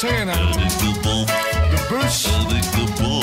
[0.00, 0.32] Santa.
[2.70, 3.17] the bus.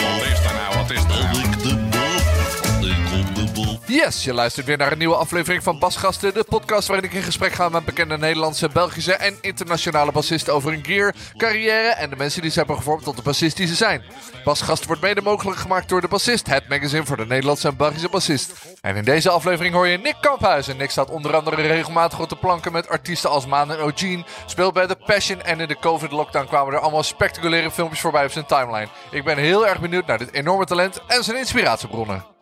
[3.95, 6.33] Yes, je luistert weer naar een nieuwe aflevering van Basgasten.
[6.33, 10.71] De podcast waarin ik in gesprek ga met bekende Nederlandse, Belgische en internationale bassisten over
[10.71, 13.75] hun gear, carrière en de mensen die ze hebben gevormd tot de bassist die ze
[13.75, 14.03] zijn.
[14.43, 18.09] Basgasten wordt mede mogelijk gemaakt door de Bassist, het magazine voor de Nederlandse en Belgische
[18.09, 18.53] bassist.
[18.81, 20.77] En in deze aflevering hoor je Nick Kamphuizen.
[20.77, 24.73] Nick staat onder andere regelmatig op de planken met artiesten als Maan en O'Gene, speelt
[24.73, 28.45] bij The Passion en in de COVID-lockdown kwamen er allemaal spectaculaire filmpjes voorbij op zijn
[28.45, 28.87] timeline.
[29.11, 32.33] Ik ben heel erg benieuwd naar dit enorme talent en zijn inspiratiebronnen.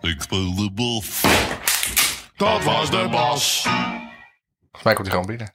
[0.00, 1.02] Ik speel de bal.
[2.36, 3.62] Dat was de bas.
[3.62, 5.52] Volgens mij komt hij gewoon binnen.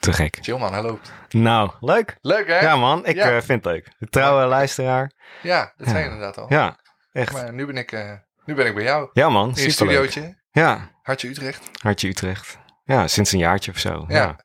[0.00, 0.38] Te gek.
[0.40, 0.98] Chill man, hallo.
[1.30, 2.16] Nou, leuk.
[2.20, 2.58] Leuk hè?
[2.60, 3.24] Ja man, ik Ja.
[3.24, 3.88] eh, vind het leuk.
[3.98, 5.12] De trouwe luisteraar.
[5.42, 6.10] Ja, dat zei je Ja.
[6.12, 6.46] inderdaad al.
[6.52, 6.78] Ja,
[7.12, 7.32] echt.
[7.32, 8.12] Maar nu ben ik, eh,
[8.44, 9.10] nu ben ik bij jou.
[9.12, 10.10] Ja man, In je superleuk.
[10.10, 11.70] studiootje, Ja, Hartje Utrecht.
[11.82, 12.58] Hartje Utrecht.
[12.84, 14.04] Ja, sinds een jaartje of zo.
[14.08, 14.16] Ja.
[14.16, 14.36] Ja.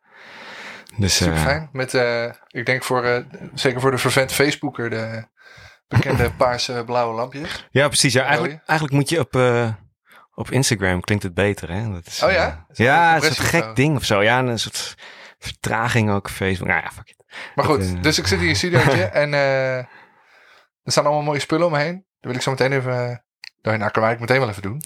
[0.98, 1.70] Dus Super eh, fijn.
[1.72, 5.28] Met, eh, ik denk voor, eh, zeker voor de vervent Facebooker, de
[5.92, 7.67] bekende paarse blauwe lampjes.
[7.72, 8.14] ja, precies.
[8.14, 9.70] Ja, eigenlijk, eigenlijk moet je op, eh,
[10.34, 11.92] op Instagram klinkt het beter, hè?
[11.92, 12.45] Dat is, Oh ja?
[12.47, 13.73] eh, Is ja, een het is een gek zo?
[13.73, 14.22] ding of zo.
[14.23, 14.95] Ja, en een soort
[15.39, 16.67] vertraging ook op Facebook.
[16.67, 17.23] Nou ja, fuck it.
[17.56, 19.88] Maar goed, Dat, eh, dus ik zit hier in je studiootje en er
[20.92, 21.94] staan allemaal mooie spullen om me heen.
[21.95, 23.22] Dat wil ik zo meteen even,
[23.62, 24.81] uh, nou, kan ik meteen wel even doen.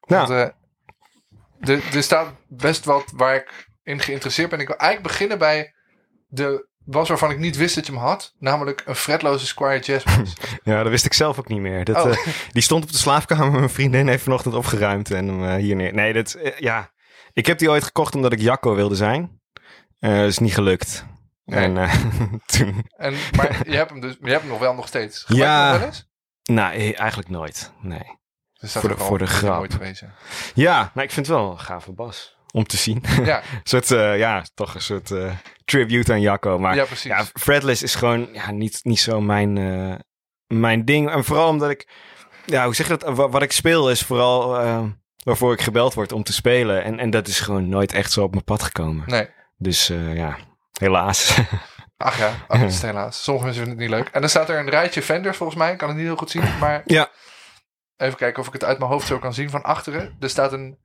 [0.00, 0.26] Ja.
[0.26, 4.60] Want er, er staat best wat waar ik in geïnteresseerd ben.
[4.60, 5.74] Ik wil eigenlijk beginnen bij
[6.28, 8.34] de was waarvan ik niet wist dat je hem had.
[8.38, 10.32] Namelijk een fretloze Squire Jazz Bass.
[10.62, 11.84] Ja, dat wist ik zelf ook niet meer.
[11.84, 12.10] Dat, Oh.
[12.10, 13.50] eh, die stond op de slaapkamer.
[13.52, 15.94] Mijn vriendin heeft vanochtend opgeruimd en hem eh, hier neer.
[15.94, 16.90] Nee, dat, eh, ja.
[17.32, 19.40] Ik heb die ooit gekocht omdat ik Jacco wilde zijn.
[19.98, 21.04] Dat is niet gelukt.
[21.44, 21.64] Nee.
[21.64, 21.90] En
[22.56, 22.86] toen...
[22.96, 25.22] En, maar je hebt hem dus, je hebt hem nog wel nog steeds.
[25.24, 25.62] Gebruik Ja.
[25.62, 26.10] hem nog wel eens?
[26.44, 27.72] Nou, eigenlijk nooit.
[27.80, 28.20] Nee.
[28.60, 29.56] Dus Voor de- voor de grap.
[29.56, 30.14] mooi te wezen.
[30.54, 32.36] Ja, maar ik vind het wel een gave bas.
[32.54, 33.02] Om te zien.
[33.24, 35.32] Ja, een soort, eh, ja, toch een soort eh,
[35.64, 36.58] tribute aan Jacco.
[36.58, 37.02] Maar ja, precies.
[37.10, 39.94] Ja, fretless is gewoon ja, niet, niet zo mijn, eh,
[40.58, 41.10] mijn ding.
[41.10, 41.88] En vooral omdat ik,
[42.46, 43.16] ja, hoe zeg je dat?
[43.16, 44.48] Wa- Wat ik speel is vooral
[45.24, 46.84] waarvoor ik gebeld word om te spelen.
[46.84, 49.04] En, en dat is gewoon nooit echt zo op mijn pad gekomen.
[49.06, 49.28] Nee.
[49.58, 50.36] Dus ja,
[50.78, 51.38] helaas.
[51.96, 53.22] Ach ja, oh, dat is het helaas.
[53.22, 54.14] Sommige mensen vinden het niet leuk.
[54.14, 55.72] En dan staat er een rijtje Fenders volgens mij.
[55.72, 56.58] Ik kan het niet heel goed zien.
[56.60, 57.10] Maar ja,
[57.96, 60.16] even kijken of ik het uit mijn hoofd zo kan zien van achteren.
[60.20, 60.78] Er staat een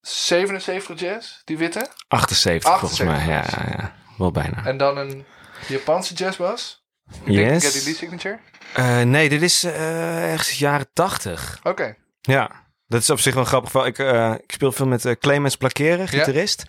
[0.00, 1.88] 77 Jazz, die witte.
[2.08, 3.14] 78 volgens mij.
[3.14, 3.58] 78.
[3.64, 4.64] Ja, ja, wel bijna.
[4.64, 5.24] En dan een
[5.68, 6.86] Japanse jazzbas.
[7.24, 7.64] Yes.
[7.64, 8.38] Getty Lee Signature.
[8.74, 11.60] Eh, nee, dit is eh ergens jaren 80.
[11.62, 11.96] Oké.
[12.20, 12.50] Ja,
[12.86, 13.72] dat is op zich wel grappig.
[13.72, 16.64] Wel, Ik, eh, ik speel veel met Clemens Plakeren, gitarist.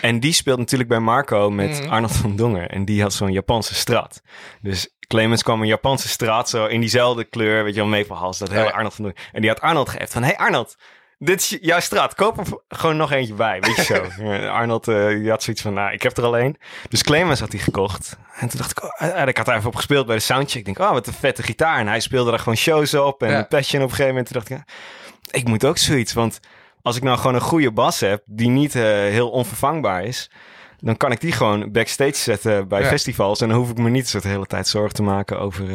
[0.00, 1.88] En die speelt natuurlijk bij Marco met Mhm.
[1.88, 2.68] Arnold van Dongen.
[2.68, 4.22] En die had zo'n Japanse strat.
[4.60, 8.48] Dus Clemens kwam een Japanse strat zo in diezelfde kleur, weet je wel, Maplehals, dat
[8.48, 8.70] hele Ja.
[8.70, 9.20] Arnold van Dongen.
[9.32, 10.76] En die had Arnold geëft van, hey Arnold,
[11.18, 14.24] dit is jouw strat, koop er gewoon nog eentje bij, weet je zo.
[14.58, 16.56] Arnold eh, die had zoiets van, nou, ik heb er al één.
[16.88, 18.16] Dus Clemens had die gekocht.
[18.34, 20.58] En toen dacht ik, oh, eh, ik had daar even op gespeeld bij de soundcheck.
[20.58, 21.78] Ik denk, oh, wat een vette gitaar.
[21.78, 23.38] En hij speelde daar gewoon shows op en Ja.
[23.38, 24.32] een passion op een gegeven moment.
[24.32, 26.40] Toen dacht ik, ja, ik moet ook zoiets, want
[26.82, 30.30] als ik nou gewoon een goede bas heb, die niet eh, heel onvervangbaar is,
[30.78, 32.88] dan kan ik die gewoon backstage zetten bij Ja.
[32.88, 33.40] festivals.
[33.40, 35.66] En dan hoef ik me niet zo de hele tijd zorgen te maken over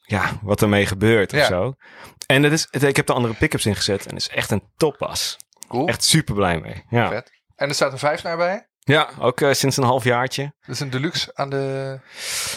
[0.00, 1.46] ja, wat ermee gebeurt of Ja.
[1.46, 1.74] zo.
[2.26, 5.36] En dat is, ik heb de andere pick-ups ingezet en het is echt een topbas.
[5.68, 5.86] Cool.
[5.88, 6.84] Echt super blij mee.
[6.88, 7.30] Ja, Vet.
[7.56, 8.68] En er staat een vijfsnaar bij.
[8.80, 10.54] ja ook eh, sinds een half jaartje.
[10.60, 11.98] Dat is een deluxe aan de...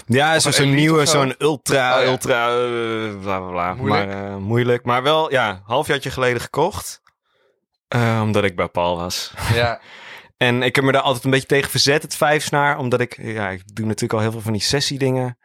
[0.06, 1.12] Ja, zo- zo'n Elite nieuwe, zo?
[1.12, 2.10] zo'n ultra, Oh ja.
[2.10, 3.74] ultra, eh, bla bla bla.
[3.74, 4.06] Moeilijk.
[4.08, 4.86] Maar eh, moeilijk.
[4.86, 7.02] Maar wel, ja, halfjaartje geleden gekocht.
[8.22, 9.34] Omdat ik bij Paul was.
[9.54, 9.82] Ja,
[10.38, 12.78] En ik heb me daar altijd een beetje tegen verzet, het vijfsnaar.
[12.78, 15.38] Omdat ik, ja, ik doe natuurlijk al heel veel van die sessiedingen.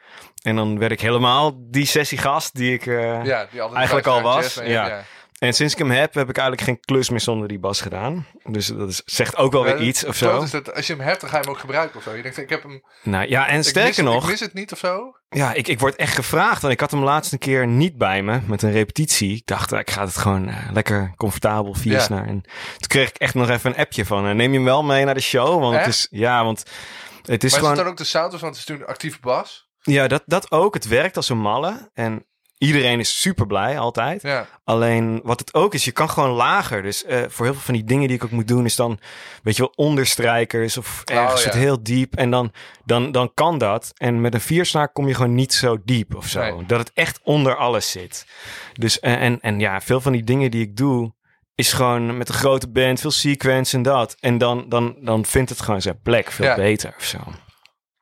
[0.44, 2.86] En dan werd ik helemaal die sessiegast die ik...
[2.86, 4.86] eh, ja die Eigenlijk al was, jazz, ja.
[4.86, 5.04] ja.
[5.38, 8.26] En sinds ik hem heb, heb ik eigenlijk geen klus meer zonder die bas gedaan.
[8.44, 10.42] Dus dat is, zegt ook wel weer Ja, iets of zo.
[10.42, 12.14] is dat als je hem hebt, dan ga je hem ook gebruiken of zo.
[12.14, 12.82] Je denkt, ik heb hem...
[13.02, 14.22] Nou ja, en sterker mis, nog...
[14.24, 15.16] Ik mis het niet of zo.
[15.28, 16.60] Ja, ik, ik word echt gevraagd.
[16.62, 19.36] Want ik had hem laatst een keer niet bij me met een repetitie.
[19.36, 22.26] Ik dacht, eh, ik ga het gewoon eh, lekker comfortabel viersnaar.
[22.26, 22.40] En
[22.78, 25.04] toen kreeg ik echt nog even een appje van, eh, neem je hem wel mee
[25.04, 25.60] naar de show?
[25.60, 28.34] Want het is, ja, want het is maar is gewoon, het dan ook de sound,
[28.34, 29.63] of- want het is natuurlijk een actieve bas.
[29.92, 30.74] Ja, dat, dat ook.
[30.74, 31.90] Het werkt als een malle.
[31.94, 32.26] En
[32.58, 34.22] iedereen is super blij altijd.
[34.22, 34.46] Ja.
[34.64, 36.82] Alleen wat het ook is, je kan gewoon lager.
[36.82, 38.98] Dus eh, voor heel veel van die dingen die ik ook moet doen, is dan,
[39.42, 41.44] weet je wel, onderstrijkers of ergens Oh, ja.
[41.44, 42.14] het heel diep.
[42.16, 42.52] En dan,
[42.84, 43.92] dan, dan kan dat.
[43.96, 46.40] En met een viersnaar kom je gewoon niet zo diep of zo.
[46.56, 46.66] Nee.
[46.66, 48.26] Dat het echt onder alles zit.
[48.72, 51.14] Dus en, en, en ja, veel van die dingen die ik doe,
[51.54, 54.16] is gewoon met een grote band, veel sequence en dat.
[54.20, 56.54] En dan, dan, dan vindt het gewoon zijn plek veel Ja.
[56.54, 57.18] beter of zo.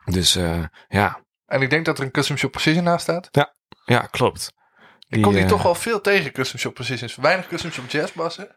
[0.05, 1.22] Dus eh, ja,
[1.53, 3.29] En ik denk dat er een Custom Shop Precision naast staat.
[3.85, 4.53] ja, klopt.
[5.09, 7.17] Ik kom hier eh, toch wel veel tegen Custom Shop Precisions.
[7.17, 8.57] Weinig Custom Shop Jazzbassen.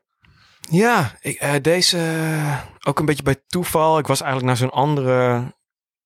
[0.69, 3.97] Ja, ik, eh, deze eh, ook een beetje bij toeval.
[3.97, 5.43] Ik was eigenlijk naar zo'n andere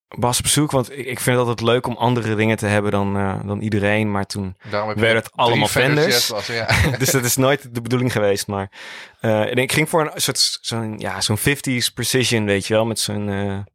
[0.08, 0.72] bas op zoek.
[0.72, 3.14] Want ik, ik vind het altijd leuk om andere dingen te hebben dan,
[3.46, 4.12] dan iedereen.
[4.12, 6.68] Maar toen werden het allemaal Fenders jazzbassen, ja.
[7.00, 8.48] dus dat is nooit de bedoeling geweest.
[8.48, 8.72] Maar
[9.20, 13.00] en ik ging voor een soort zo'n ja, zo'n 50s precision, weet je wel, met
[13.00, 13.66] zo'n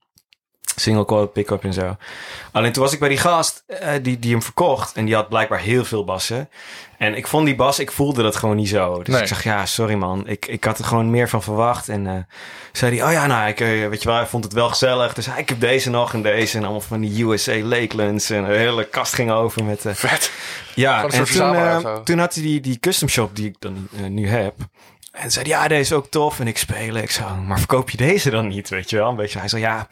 [0.76, 1.96] single coil pick-up en zo.
[2.52, 5.28] Alleen toen was ik bij die gast eh, die, die hem verkocht en die had
[5.28, 6.48] blijkbaar heel veel bassen.
[6.98, 8.98] En ik vond die bas, ik voelde dat gewoon niet zo.
[9.02, 9.20] Dus Nee.
[9.22, 11.88] ik zeg, ja, sorry man, ik, ik had er gewoon meer van verwacht.
[11.88, 12.12] En eh,
[12.72, 15.14] zei hij, oh ja, nou, ik, eh, weet je wel, hij vond het wel gezellig.
[15.14, 18.30] Dus hij, ik heb deze nog en deze en allemaal van die USA Lakelands.
[18.30, 19.84] En een hele kast ging over met...
[19.86, 20.30] Vet.
[20.74, 24.54] ja, en toen, toen had hij die, die custom shop die ik dan nu heb.
[25.12, 26.40] En zei hij, ja, deze is ook tof.
[26.40, 27.02] En ik spelen.
[27.02, 29.08] Ik zo, maar verkoop je deze dan niet, weet je wel?
[29.08, 29.38] Een beetje.
[29.38, 29.88] Hij zei, ja,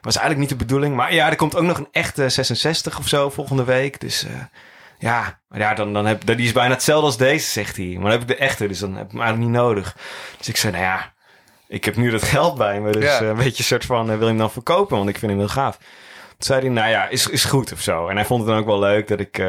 [0.00, 0.96] was eigenlijk niet de bedoeling.
[0.96, 4.00] Maar ja, er komt ook nog een echte 66 of zo volgende week.
[4.00, 4.30] Dus eh,
[4.98, 7.86] ja, maar ja dan, dan heb, die is bijna hetzelfde als deze, zegt hij.
[7.86, 9.96] Maar dan heb ik de echte, dus dan heb ik hem eigenlijk niet nodig.
[10.38, 11.12] Dus ik zei, nou ja,
[11.68, 12.92] ik heb nu dat geld bij me.
[12.92, 13.20] Dus Ja.
[13.20, 14.96] eh, een beetje een soort van, eh, wil je hem dan verkopen?
[14.96, 15.76] Want ik vind hem heel gaaf.
[15.76, 18.08] Toen zei hij, nou ja, is, is goed of zo.
[18.08, 19.42] En hij vond het dan ook wel leuk dat ik,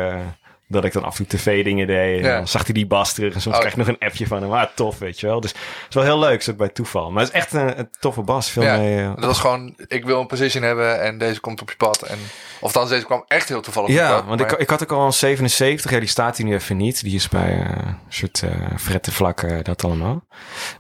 [0.68, 2.20] dat ik dan af en toe tv-dingen deed.
[2.22, 2.36] En Ja.
[2.38, 3.62] dan zag hij die bas terug en soms Oh.
[3.62, 4.52] krijg ik nog een appje van hem.
[4.52, 5.40] Ah, tof, weet je wel.
[5.42, 5.60] Dus het
[5.90, 7.12] is wel heel leuk, zo bij toeval.
[7.12, 8.50] Maar het is echt een, een toffe bas.
[8.50, 11.62] Veel Ja, mee, eh, Dat was gewoon, ik wil een position hebben en deze komt
[11.62, 12.02] op je pad.
[12.02, 12.18] En,
[12.60, 14.26] of dan deze kwam echt heel toevallig op Ja, pad.
[14.26, 15.92] want ik, maar- ik had ook al een 77.
[15.92, 17.04] Ja, die staat hier nu even niet.
[17.04, 20.26] Die is bij eh, een soort uh, frette vlakken, dat allemaal.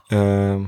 [0.08, 0.60] Ehm,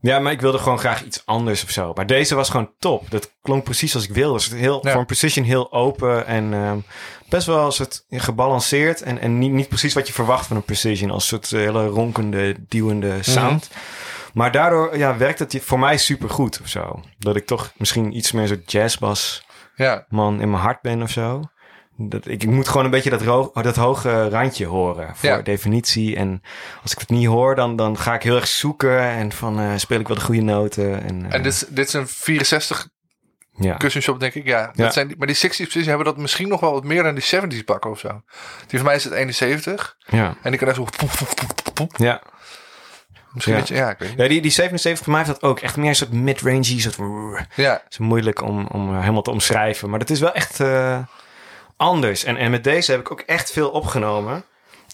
[0.00, 1.92] ja, maar ik wilde gewoon graag iets anders of zo.
[1.94, 3.10] Maar deze was gewoon top.
[3.10, 4.34] Dat klonk precies als ik wilde.
[4.34, 4.90] Dus heel, Ja.
[4.90, 6.78] Voor een precision heel open en ehm,
[7.28, 9.02] best wel een soort gebalanceerd.
[9.02, 11.10] En, en niet, niet precies wat je verwacht van een precision.
[11.10, 13.70] Als een soort hele ronkende, duwende sound.
[14.32, 17.00] Maar daardoor ja, werkt het voor mij super goed of zo.
[17.18, 21.10] Dat ik toch misschien iets meer zo'n jazzbas ja, man in mijn hart ben of
[21.10, 21.42] zo.
[21.96, 25.42] Dat, ik, ik moet gewoon een beetje dat, dat hoge randje horen voor Ja.
[25.42, 26.16] definitie.
[26.16, 26.42] En
[26.82, 29.00] als ik het niet hoor, dan, dan ga ik heel erg zoeken.
[29.00, 31.02] En van, eh, speel ik wel de goede noten.
[31.02, 32.88] En, eh, en dit, is- dit is een 64
[33.58, 33.76] ja.
[33.76, 34.46] custom shop, denk ik.
[34.46, 34.92] Ja, dat.
[34.92, 37.24] Zijn die, maar die 60's precies hebben dat misschien nog wel wat meer dan die
[37.24, 38.22] 70's pakken of zo.
[38.66, 39.96] Die van mij is het 71.
[40.06, 40.36] Ja.
[40.42, 40.86] En die kan echt zo...
[41.96, 42.22] Ja.
[43.32, 43.62] Misschien Ja.
[43.66, 44.18] Ja, ik weet niet.
[44.18, 45.60] ja, die, die 77 voor mij heeft dat ook.
[45.60, 46.80] Echt meer een soort mid-rangy.
[46.80, 46.96] Soort,
[47.54, 49.90] Ja, Het is moeilijk om, om eh, helemaal te omschrijven.
[49.90, 50.98] Maar dat is wel echt eh,
[51.76, 52.24] anders.
[52.24, 54.44] En, en met deze heb ik ook echt veel opgenomen.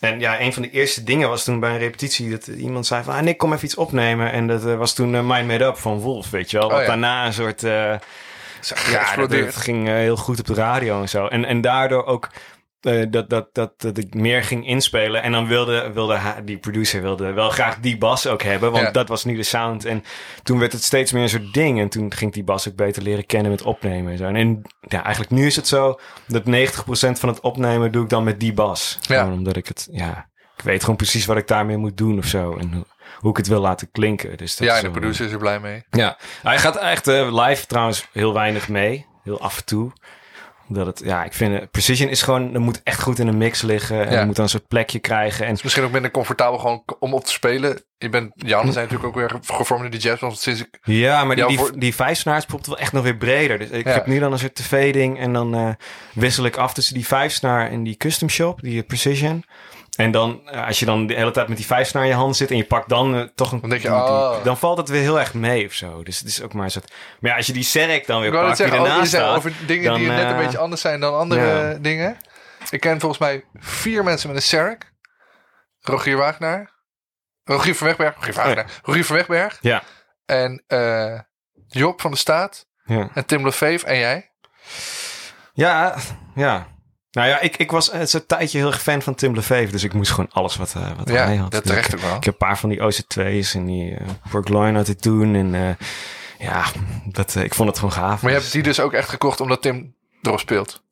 [0.00, 3.02] En ja, een van de eerste dingen was toen bij een repetitie dat iemand zei
[3.02, 3.14] van...
[3.14, 4.32] Ah, Nick, kom even iets opnemen.
[4.32, 6.68] En dat eh, was toen Mind Made Up van Wolf, weet je wel.
[6.68, 6.88] Wat Oh ja.
[6.88, 7.62] daarna een soort...
[7.62, 7.94] eh,
[8.90, 11.26] ja, dat, ging eh, heel goed op de radio en zo.
[11.26, 12.30] En, en daardoor ook
[12.80, 15.22] eh, dat, dat, dat, dat ik meer ging inspelen.
[15.22, 18.72] En dan wilde, wilde die producer wilde wel graag die bas ook hebben.
[18.72, 18.90] Want Ja.
[18.90, 19.84] dat was nu de sound.
[19.84, 20.04] En
[20.42, 21.80] toen werd het steeds meer een soort ding.
[21.80, 24.24] En toen ging die bas ook beter leren kennen met opnemen en zo.
[24.24, 26.46] En, en ja, eigenlijk nu is het zo dat 90%
[27.18, 28.98] van het opnemen doe ik dan met die bas.
[29.00, 29.18] Ja.
[29.22, 30.32] Gewoon omdat ik het, ja...
[30.56, 32.56] Ik weet gewoon precies wat ik daarmee moet doen of zo.
[32.56, 34.36] En hoe, ik het wil laten klinken.
[34.36, 35.84] Dus dat Ja, is en de wel- producer is er blij mee.
[35.90, 39.06] ja, hij gaat echt eh, live trouwens heel weinig mee.
[39.22, 39.92] Heel af en toe.
[40.68, 43.38] Dat het, ja, ik vind eh, Precision is gewoon, er moet echt goed in een
[43.38, 44.06] mix liggen.
[44.06, 44.20] En Ja.
[44.20, 45.46] je moet dan een soort plekje krijgen.
[45.46, 47.82] En Misschien ook minder comfortabel gewoon om op te spelen.
[47.98, 50.20] Je bent, Jan zijn natuurlijk ook weer gevormd in die jazz.
[50.20, 50.78] Want sinds ik...
[50.82, 53.58] ja, maar die, die, voor- die vijf snaars popt wel echt nog weer breder.
[53.58, 53.92] Dus ik Ja.
[53.92, 55.18] heb nu dan een soort tv-ding.
[55.18, 55.68] En dan eh,
[56.12, 59.44] wissel ik af tussen die vijf snaar en die custom shop, die eh, Precision.
[59.96, 62.14] En dan, eh, als je dan de hele tijd met die vijf snaar in je
[62.14, 63.60] hand zit en je pakt dan eh, toch een...
[63.60, 64.44] Dan denk je, die- die- oh.
[64.44, 66.02] Dan valt het weer heel erg mee of zo.
[66.02, 66.92] Dus het is ook maar een soort...
[67.20, 69.36] Maar ja, als je die Serk dan weer pakt, die zeggen, oh, ernaast zei staat...
[69.36, 71.74] over dingen dan, die net een eh, beetje anders zijn dan andere ja.
[71.74, 72.16] dingen.
[72.70, 74.92] Ik ken volgens mij vier mensen met een Sarek.
[75.80, 76.72] Rogier Wagner.
[77.44, 78.14] Rogier van Wegberg.
[78.14, 78.66] Rogier Wagner.
[78.82, 79.58] Rogier van Wegberg.
[79.60, 79.82] Ja.
[80.26, 80.64] En
[81.68, 82.66] Job van de Staat.
[82.84, 83.10] Ja.
[83.14, 83.82] En Tim Lefeef.
[83.82, 84.30] En jij.
[85.52, 85.94] Ja,
[86.34, 86.66] ja.
[87.14, 89.70] Nou ja, ik, ik was het een tijdje heel erg fan van Tim LeVeef.
[89.70, 91.50] Dus ik moest gewoon alles wat, eh, wat Ja, hij had.
[91.50, 92.16] dat Dus terecht ook wel.
[92.16, 93.98] ik heb een paar van die OC2's en die uh,
[94.30, 95.34] Workloin had ik toen.
[95.34, 95.86] En eh,
[96.46, 96.64] ja,
[97.04, 98.22] dat, eh, ik vond het gewoon gaaf.
[98.22, 100.82] Maar je hebt die dus ook echt gekocht omdat Tim erop speelt.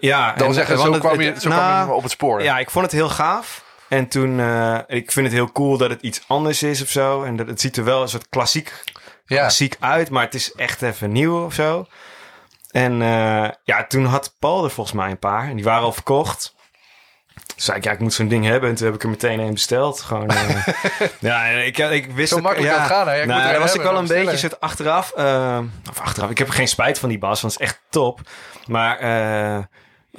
[0.00, 2.12] Ja, wil en- zeggen, zo het- kwam je, het- zo nou, kwam je op het
[2.12, 2.42] spoor.
[2.42, 3.64] Ja, ik vond het heel gaaf.
[3.88, 7.22] En toen, eh, ik vind het heel cool dat het iets anders is of zo.
[7.22, 8.72] En dat het ziet er wel een soort klassiek
[9.26, 9.36] ja.
[9.38, 11.86] klassiek uit, maar het is echt even nieuw of zo.
[12.70, 15.48] En eh, ja, toen had Paul er volgens mij een paar.
[15.48, 16.54] En die waren al verkocht.
[17.34, 18.68] Toen zei ik, ja, ik moet zo'n ding hebben.
[18.68, 20.00] En toen heb ik er meteen een besteld.
[20.00, 20.66] Gewoon, eh,
[21.20, 23.14] ja, ik, ik wist Zo makkelijk ja, het gaan, hè?
[23.14, 25.10] Ik moet nou, er een daar was ik hebben en een beetje soort achteraf.
[25.10, 25.58] eh,
[25.90, 26.30] of achteraf.
[26.30, 28.20] Ik heb geen spijt van die bas, want het is echt top.
[28.66, 28.98] Maar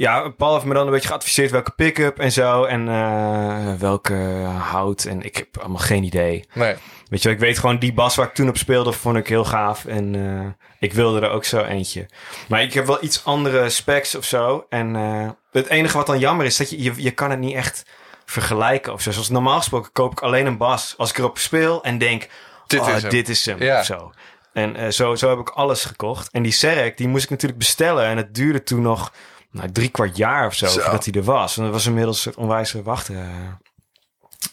[0.01, 2.63] ja, Paul heeft me dan een beetje geadviseerd welke pick-up en zo.
[2.63, 4.13] En eh, welke
[4.57, 5.05] hout.
[5.05, 6.45] En ik heb allemaal geen idee.
[6.53, 6.75] Nee.
[7.09, 9.45] Weet je, ik weet gewoon die bas waar ik toen op speelde, vond ik heel
[9.45, 9.85] gaaf.
[9.85, 12.05] En eh, ik wilde er ook zo eentje.
[12.47, 14.65] Maar ik heb wel iets andere specs of zo.
[14.69, 17.55] En eh, het enige wat dan jammer is, dat je, je, je kan het niet
[17.55, 17.85] echt
[18.25, 19.11] vergelijken of zo.
[19.11, 22.27] Zoals normaal gesproken koop ik alleen een bas als ik erop speel en denk,
[22.67, 23.11] Dit oh, is hem.
[23.11, 23.79] dit is hem Ja.
[23.79, 24.11] of zo.
[24.53, 26.29] En zo, zo heb ik alles gekocht.
[26.31, 28.05] En die Serek, die moest ik natuurlijk bestellen.
[28.05, 29.11] En het duurde toen nog
[29.51, 30.79] nou, drie kwart jaar of zo, Zo.
[30.81, 31.57] voordat hij er was.
[31.57, 33.17] En dat was inmiddels een onwijze wacht, eh,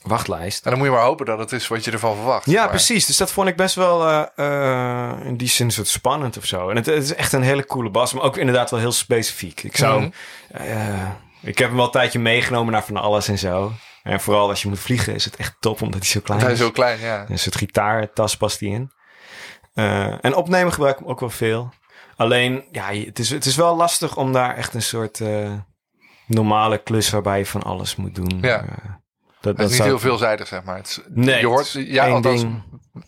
[0.02, 0.64] wachtlijst.
[0.64, 2.46] En dan moet je maar hopen dat het is wat je ervan verwacht.
[2.46, 3.06] Ja, Maar- precies.
[3.06, 6.68] Dus dat vond ik best wel eh, eh, in die zin soort spannend of zo.
[6.68, 9.62] En het, het is echt een hele coole bas, maar ook inderdaad wel heel specifiek.
[9.62, 10.10] Ik zou, Mhm.
[11.42, 13.72] ik heb hem wel een tijdje meegenomen naar van alles en zo.
[14.02, 16.52] En vooral als je moet vliegen is het echt top, omdat hij zo klein Hij
[16.52, 16.58] is.
[16.58, 17.24] is zo klein, ja.
[17.28, 18.92] Een soort gitaartas past die in.
[20.20, 21.72] En opnemen gebruik ik hem ook wel veel.
[22.18, 25.52] Alleen, ja, het is, het is wel lastig om daar echt een soort eh,
[26.26, 28.38] normale klus waarbij je van alles moet doen.
[28.40, 28.60] Ja.
[28.62, 28.76] Eh, dat,
[29.40, 30.76] Het dat is niet zou- heel veelzijdig, zeg maar.
[30.76, 32.62] Het is, Nee, je hoort, ja, althans, ding.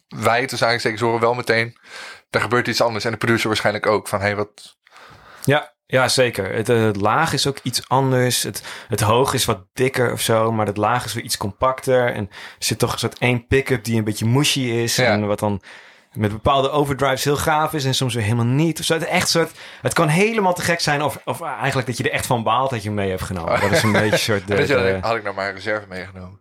[0.09, 1.77] wij te zijn zeker horen wel meteen,
[2.31, 3.05] er gebeurt iets anders.
[3.05, 4.09] En de producer waarschijnlijk ook.
[4.09, 4.77] Van, hé, hey, wat...
[5.45, 6.55] Ja, ja zeker.
[6.55, 8.43] Het, eh, het laag is ook iets anders.
[8.43, 12.13] Het, het hoog is wat dikker of zo, maar het laag is weer iets compacter.
[12.15, 14.97] En er zit toch een soort één pick-up die een beetje mushy is.
[14.97, 15.05] Ja.
[15.05, 15.63] En wat dan
[16.13, 18.79] met bepaalde overdrives heel gaaf is en soms weer helemaal niet.
[18.79, 18.95] Of zo.
[18.95, 19.51] Het, echt soort,
[19.83, 22.71] het kan helemaal te gek zijn of, of eigenlijk dat je er echt van baalt
[22.71, 23.61] dat je hem mee hebt genomen.
[23.61, 24.47] Dat is een beetje soort...
[24.47, 26.41] de- dat je had ik nou maar een reserve meegenomen.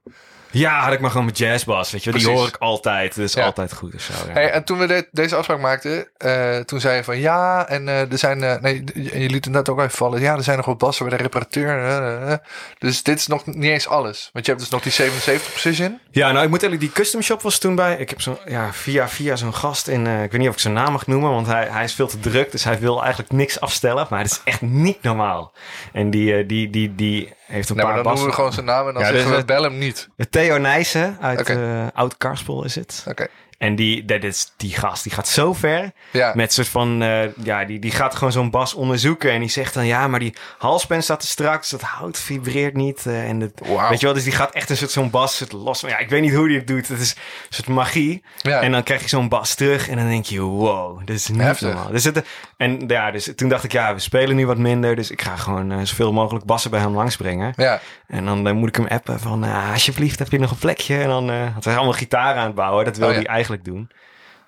[0.51, 2.11] Ja, had ik maar gewoon mijn jazzbas, weet je.
[2.11, 3.15] Die hoor ik altijd.
[3.15, 3.45] Dat is Ja.
[3.45, 4.13] altijd goed of zo.
[4.27, 4.33] Ja.
[4.33, 7.87] Hey, en toen we de- deze afspraak maakten, eh, toen zei je van ja, en
[7.87, 10.21] eh, er zijn, eh, nee, je liet het net ook even vallen.
[10.21, 12.39] Ja, er zijn nog wat bassen bij de reparateur.
[12.77, 14.29] Dus dit is nog niet eens alles.
[14.33, 15.99] Want je hebt dus nog die 77 Precision.
[16.11, 17.95] Ja, nou, ik moet eigenlijk die custom shop was toen bij.
[17.97, 20.73] Ik heb zo'n, ja, via, via zo'n gast in, ik weet niet of ik zijn
[20.73, 23.59] naam mag noemen, want hij, hij is veel te druk, dus hij wil eigenlijk niks
[23.59, 24.07] afstellen.
[24.09, 25.53] Maar het is echt niet normaal.
[25.93, 28.87] En die, die, die, die heeft een maar paar dan noemen we gewoon zijn naam
[28.87, 30.09] en dan Ja, zeggen dus we bel hem niet.
[30.29, 33.05] Theo Nijssen uit eh, Oud Karspel is het.
[33.07, 33.27] Oké.
[33.59, 35.91] En die, dat is, die gast die gaat zo ver.
[36.11, 36.31] Ja.
[36.35, 39.31] Met soort van, eh, ja, die, die gaat gewoon zo'n bas onderzoeken.
[39.31, 41.59] En die zegt dan, ja, maar die halspen staat te strak.
[41.61, 43.05] Dus dat hout vibreert niet.
[43.05, 43.51] eh, en het.
[43.89, 45.79] Weet je wel, dus die gaat echt een soort zo'n bas soort los.
[45.81, 46.87] Ja, ik weet niet hoe die het doet.
[46.87, 48.23] Het is een soort magie.
[48.41, 48.61] Ja.
[48.61, 49.89] En dan krijg je zo'n bas terug.
[49.89, 51.67] En dan denk je, wow, dit is niet Heftig.
[51.67, 51.91] normaal.
[51.91, 52.25] Dus het,
[52.57, 54.95] en ja, dus toen dacht ik, ja, we spelen nu wat minder.
[54.95, 57.53] Dus ik ga gewoon eh, zoveel mogelijk bassen bij hem langsbrengen.
[57.55, 57.79] Ja.
[58.07, 60.97] En dan moet ik hem appen van, alsjeblieft, heb je nog een plekje?
[61.01, 62.85] En dan had hij allemaal gitaar aan het bouwen.
[62.85, 63.27] Dat wilde Oh, ja.
[63.49, 63.89] Eigenlijk doen.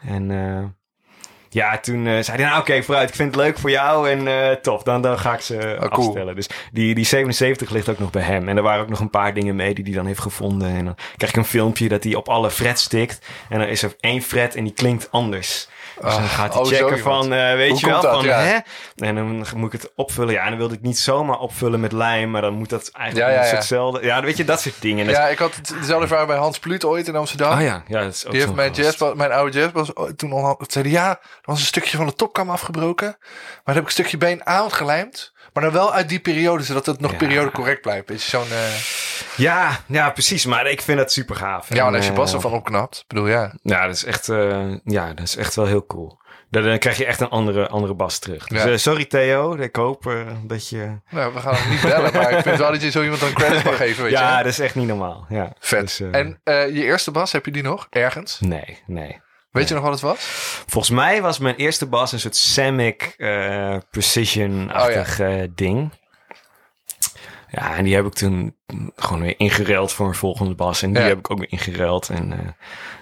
[0.01, 0.63] En eh,
[1.49, 4.09] ja, toen eh, zei hij, nou oké, vooruit, ik vind het leuk voor jou.
[4.09, 6.07] En eh tof, dan, dan ga ik ze Oh, cool.
[6.07, 6.35] afstellen.
[6.35, 8.49] Dus die, die 77 ligt ook nog bij hem.
[8.49, 10.67] En er waren ook nog een paar dingen mee die hij dan heeft gevonden.
[10.69, 13.27] En dan krijg ik een filmpje dat hij op alle frets stikt.
[13.49, 15.69] En dan is er één fret en die klinkt anders.
[16.01, 18.13] Dus dan gaat hij oh, checken van, eh, weet Hoe je wel, dat?
[18.13, 18.39] van, Ja.
[18.39, 18.57] hè?
[18.95, 20.33] En dan moet ik het opvullen.
[20.33, 23.31] Ja, en dan wilde ik niet zomaar opvullen met lijm, maar dan moet dat eigenlijk
[23.33, 24.05] Ja, ja, hetzelfde.
[24.05, 25.05] Ja, weet je, dat soort dingen.
[25.05, 27.51] Dat- ja, ik had het- dezelfde vraag bij Hans Pluut ooit in Amsterdam.
[27.51, 30.59] Ah ja, ja, dat is ook Die heeft mijn, jazz, mijn oude jazzbas toen al
[30.67, 33.15] zei hij, ja, er was een stukje van de topkam afgebroken.
[33.19, 35.33] Maar dan heb ik een stukje been aan gelijmd.
[35.53, 37.17] Maar dan wel uit die periode, zodat het nog Ja.
[37.17, 38.07] periode correct blijft.
[38.07, 38.51] Je, zo'n...
[38.51, 38.75] eh,
[39.35, 40.45] Ja, ja, precies.
[40.45, 41.73] Maar ik vind dat super gaaf.
[41.73, 43.03] ja, en als je eh, bas ervan opknapt.
[43.07, 43.53] Bedoel, ja.
[43.63, 46.19] Ja, dat is echt, eh, ja, dat is echt wel heel cool.
[46.49, 48.47] Dan, dan krijg je echt een andere, andere bas terug.
[48.47, 48.69] Dus, Ja.
[48.71, 50.97] eh, sorry Theo, ik hoop eh, dat je...
[51.09, 52.13] Nou, we gaan hem niet bellen.
[52.13, 54.43] maar ik vind wel dat je zo iemand dan credits mag geven, weet ja, je.
[54.43, 55.25] dat is echt niet normaal.
[55.29, 55.53] Ja.
[55.59, 55.79] Vet.
[55.81, 57.87] Dus, eh, En eh, je eerste bas, heb je die nog?
[57.89, 58.39] Ergens?
[58.39, 59.21] Nee, nee.
[59.51, 60.19] Weet je nog wat het was?
[60.67, 65.91] Volgens mij was mijn eerste bas een soort Samick eh, Precision-achtig Oh, eh, ding.
[67.53, 68.55] Ja, en die heb ik toen
[68.95, 70.81] gewoon weer ingeruild voor een volgende bas.
[70.81, 71.07] En die Ja.
[71.07, 72.09] heb ik ook weer ingeruild.
[72.09, 72.39] En, eh,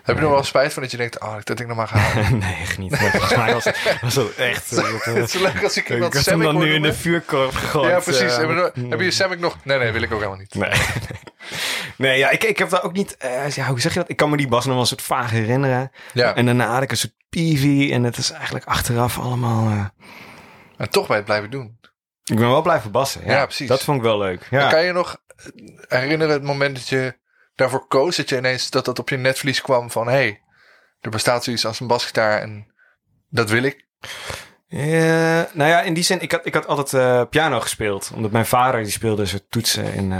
[0.03, 2.29] Heb je nog wel spijt van dat je denkt, oh, dat ik nog maar gehaald.
[2.43, 2.91] nee, echt niet.
[2.91, 3.63] Maar volgens mij was
[4.01, 4.71] was echt...
[4.71, 6.73] eh, dat, eh, Het is zo leuk als ik ik iemand heb hem dan nu
[6.73, 7.89] in de vuurkorf gegooid.
[7.91, 8.37] Ja, precies.
[8.37, 9.57] eh, Heb je, heb je Samick nog?
[9.63, 10.53] Nee, nee, wil ik ook helemaal niet.
[10.55, 10.71] Nee.
[12.09, 13.17] nee, ja, ik, ik heb daar ook niet...
[13.17, 14.09] eh, ja, hoe zeg je dat?
[14.09, 15.91] Ik kan me die bas nog wel een soort vaag herinneren.
[16.13, 16.35] Ja.
[16.35, 17.89] En daarna had ik een soort PV.
[17.91, 19.67] En het is eigenlijk achteraf allemaal...
[19.69, 19.85] eh,
[20.77, 21.77] En toch bij het blijven doen.
[22.29, 23.25] Ik ben wel blijven bassen.
[23.25, 23.67] Ja, Ja, precies.
[23.67, 24.47] Dat vond ik wel leuk.
[24.49, 24.63] Ja.
[24.63, 25.21] En Kan je nog
[25.87, 27.17] herinneren het moment dat je
[27.55, 28.15] daarvoor koos?
[28.15, 30.07] Dat je ineens dat dat op je netvlies kwam van...
[30.07, 30.41] hey,
[30.99, 32.73] er bestaat zoiets als een basgitaar en
[33.29, 33.85] dat wil ik.
[34.69, 34.79] Eh,
[35.53, 38.11] nou ja, in die zin, ik had, ik had altijd eh, piano gespeeld.
[38.15, 40.19] Omdat mijn vader, die speelde een soort toetsen in, eh,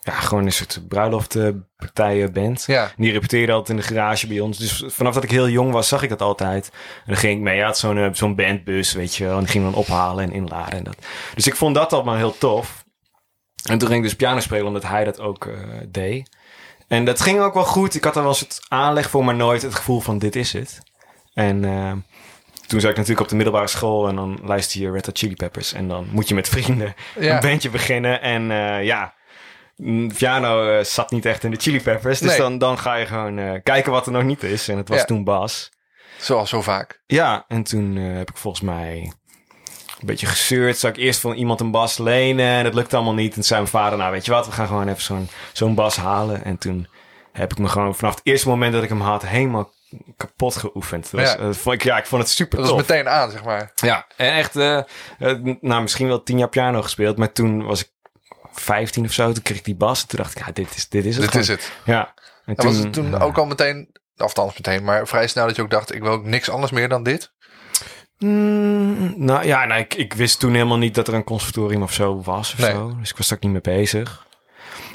[0.00, 2.64] ja, gewoon een soort bruiloftpartijen band.
[2.66, 2.84] Ja.
[2.84, 4.58] En die repeteerde altijd in de garage bij ons.
[4.58, 6.70] Dus vanaf dat ik heel jong was, zag ik dat altijd.
[6.72, 7.62] En dan ging ik mee.
[7.62, 9.34] Had zo'n zo'n bandbus, weet je wel.
[9.34, 10.96] En die ging dan ophalen en inladen en dat.
[11.34, 12.84] Dus ik vond dat allemaal heel tof.
[13.70, 15.48] En toen ging ik dus piano spelen omdat hij dat ook
[15.88, 16.28] deed.
[16.88, 17.94] En dat ging ook wel goed.
[17.94, 20.52] Ik had er wel eens het aanleg voor, maar nooit het gevoel van dit is
[20.52, 20.80] het.
[21.34, 21.92] En eh,
[22.72, 25.34] toen zat ik natuurlijk op de middelbare school en dan luister je Red Hot Chili
[25.34, 25.72] Peppers.
[25.72, 27.34] En dan moet je met vrienden Ja.
[27.34, 28.20] een bandje beginnen.
[28.22, 29.14] En eh, ja,
[29.76, 32.18] mm, piano eh, zat niet echt in de Chili Peppers.
[32.18, 32.38] Dus Nee.
[32.38, 34.68] dan, dan ga je gewoon eh, kijken wat er nog niet is.
[34.68, 35.04] En het was Ja.
[35.04, 35.70] toen bas.
[36.18, 37.02] Zoals zo vaak.
[37.06, 39.12] Ja, en toen heb ik volgens mij
[40.00, 40.78] een beetje gezeurd.
[40.78, 43.28] Zou ik eerst van iemand een bas lenen en dat lukte allemaal niet.
[43.28, 45.74] En toen zei mijn vader, nou weet je wat, we gaan gewoon even zo'n zo'n
[45.74, 46.44] bas halen.
[46.44, 46.86] En toen
[47.32, 49.70] heb ik me gewoon vanaf het eerste moment dat ik hem had helemaal
[50.16, 51.10] kapot geoefend.
[51.10, 51.38] Dat was, Ja.
[51.38, 53.72] eh, vond ik, ja, ik vond het super Dat was meteen aan, zeg maar.
[53.74, 54.84] Ja, en echt, eh, eh,
[55.60, 57.16] nou misschien wel tien jaar piano gespeeld.
[57.18, 57.90] Maar toen was ik
[58.52, 59.32] 15 of zo.
[59.32, 60.02] Toen kreeg ik die bas.
[60.02, 61.72] En toen dacht ik, ja, dit is, dit is het Dit is het.
[61.84, 62.14] Ja.
[62.46, 65.62] En En was het toen ook al meteen, althans meteen, maar vrij snel dat je
[65.62, 67.32] ook dacht, ik wil ook niks anders meer dan dit?
[68.18, 71.92] Mm, nou ja, nou, ik, ik wist toen helemaal niet dat er een conservatorium of
[71.92, 72.70] zo was of Nee.
[72.70, 72.96] zo.
[73.00, 74.26] Dus ik was daar ook niet mee bezig.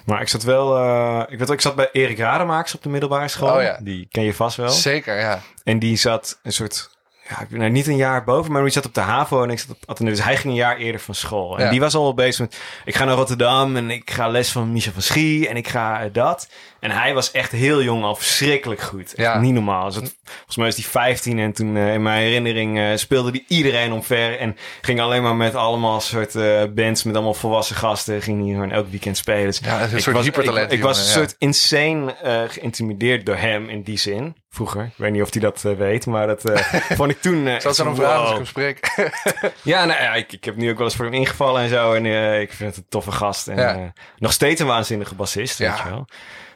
[0.08, 2.90] Maar ik zat wel, eh, ik weet wel, ik zat bij Erik Rademakers op de
[2.90, 3.56] middelbare school.
[3.56, 3.80] Oh ja.
[3.82, 4.70] Die ken je vast wel.
[4.70, 5.40] Zeker, ja.
[5.64, 6.90] En die zat een soort,
[7.30, 9.50] ja, ik weet nou, niet een jaar boven, maar die zat op de HAVO en
[9.50, 10.16] ik zat op Atheneum.
[10.16, 11.58] Dus hij ging een jaar eerder van school.
[11.58, 11.70] En Ja.
[11.72, 14.72] die was al wel bezig met, ik ga naar Rotterdam en ik ga les van
[14.72, 16.50] Michel van Schie en ik ga eh, dat.
[16.80, 19.04] En hij was echt heel jong al verschrikkelijk goed.
[19.14, 19.40] Echt Ja.
[19.40, 19.86] Niet normaal.
[19.86, 23.30] Dus het- volgens mij is hij 15 en toen eh, in mijn herinnering eh, speelde
[23.32, 24.40] hij iedereen omver.
[24.40, 28.22] En ging alleen maar met allemaal soort eh, bands met allemaal volwassen gasten.
[28.22, 29.46] Ging hij gewoon elk weekend spelen.
[29.46, 31.12] Dus Ja, een ik soort was, hypertalent, Ik, was een ja.
[31.12, 32.16] soort insane
[32.48, 34.36] geïntimideerd door hem in die zin.
[34.50, 34.84] Vroeger.
[34.84, 36.42] Ik weet niet of hij dat weet, maar dat
[36.98, 37.48] vond ik toen...
[37.48, 38.80] eh Zal echt dan vraag als ik hem spreek?
[39.64, 41.94] Ja, nou, ja ik, ik heb nu ook wel eens voor hem ingevallen en zo.
[41.94, 42.06] En
[42.42, 43.48] ik vind het een toffe gast.
[43.48, 46.08] En nog steeds een waanzinnige bassist, weet je wel.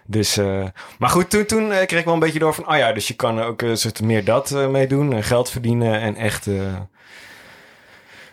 [0.06, 0.64] Dus, eh,
[1.00, 2.68] maar goed, toen, toen eh, kreeg ik wel een beetje door van...
[2.70, 5.14] Oh ja, dus je kan ook een soort meer dat eh, mee doen.
[5.14, 6.48] En geld verdienen en echt...
[6.48, 6.78] eh,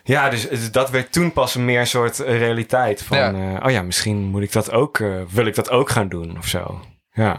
[0.03, 3.03] ja, dus, dus dat werd toen pas een meer soort eh, realiteit.
[3.03, 3.33] Van, Ja.
[3.57, 4.99] eh, oh ja, misschien moet ik dat ook...
[4.99, 6.81] eh, wil ik dat ook gaan doen of zo.
[7.11, 7.33] Ja.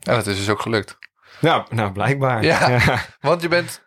[0.00, 0.98] En dat is dus ook gelukt.
[1.40, 2.44] Ja, nou, blijkbaar.
[2.44, 2.80] Ja.
[3.20, 3.81] Want je bent,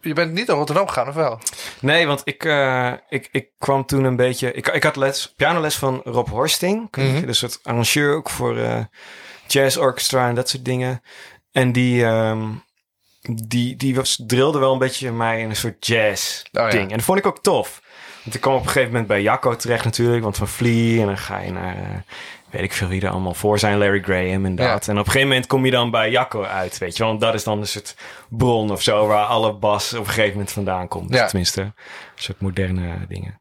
[0.00, 1.38] je bent niet naar Rotterdam gegaan, of wel?
[1.80, 4.52] Nee, want ik, eh, ik, ik kwam toen een beetje...
[4.52, 6.90] Ik, ik had les, pianoles van Rob Horsting.
[6.90, 8.84] Dus een soort arrangeur ook voor eh
[9.46, 11.02] jazz orchestra en dat soort dingen.
[11.52, 12.48] En die, ehm,
[13.22, 16.68] die, die was, drilde wel een beetje mij in een soort jazz Oh, ja.
[16.70, 16.90] ding.
[16.90, 17.82] En dat vond ik ook tof.
[18.22, 20.22] Want ik kwam op een gegeven moment bij Jacco terecht natuurlijk.
[20.22, 21.76] Want van Flea en dan ga je naar...
[21.76, 21.82] eh,
[22.50, 23.78] weet ik veel wie er allemaal voor zijn.
[23.78, 24.86] Larry Graham en dat.
[24.86, 24.92] Ja.
[24.92, 27.08] En op een gegeven moment kom je dan bij Jacco uit, weet je wel.
[27.08, 27.96] Want dat is dan een soort
[28.28, 29.06] bron of zo...
[29.06, 31.14] waar alle bas op een gegeven moment vandaan komt.
[31.14, 31.26] Ja.
[31.26, 31.72] Tenminste, een
[32.14, 33.40] soort moderne dingen.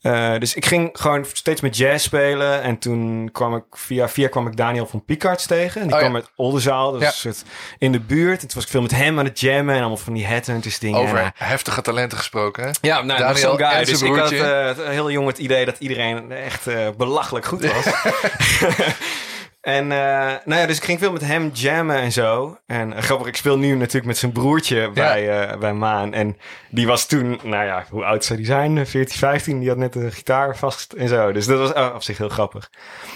[0.00, 2.62] Eh, dus ik ging gewoon steeds met jazz spelen.
[2.62, 5.80] En toen kwam ik via via kwam ik Daniel van Piekarts tegen.
[5.80, 6.18] En die Oh, kwam ja.
[6.18, 6.92] uit Oldenzaal.
[6.92, 7.10] Dat Ja.
[7.10, 7.42] soort
[7.78, 8.40] in de buurt.
[8.40, 9.74] En toen was ik veel met hem aan het jammen.
[9.74, 11.00] En allemaal van die headhunters dingen.
[11.00, 12.70] En, Over eh, heftige talenten gesproken, hè?
[12.80, 13.84] ja, nou, Daniel guy.
[13.84, 16.64] Dus ik had eh, het- heel jong het idee dat iedereen echt
[16.96, 17.84] belachelijk goed was.
[19.66, 22.58] en eh, nou ja, dus ik ging veel met hem jammen en zo.
[22.66, 26.12] En eh, grappig, ik speel nu natuurlijk met zijn broertje bij, eh, bij Maan.
[26.12, 26.36] En
[26.70, 28.78] die was toen, nou ja, hoe oud zou die zijn?
[28.78, 29.58] Eh, 14, 15.
[29.58, 31.32] Die had net een gitaar vast en zo.
[31.32, 32.70] Dus dat was eh, op zich heel grappig.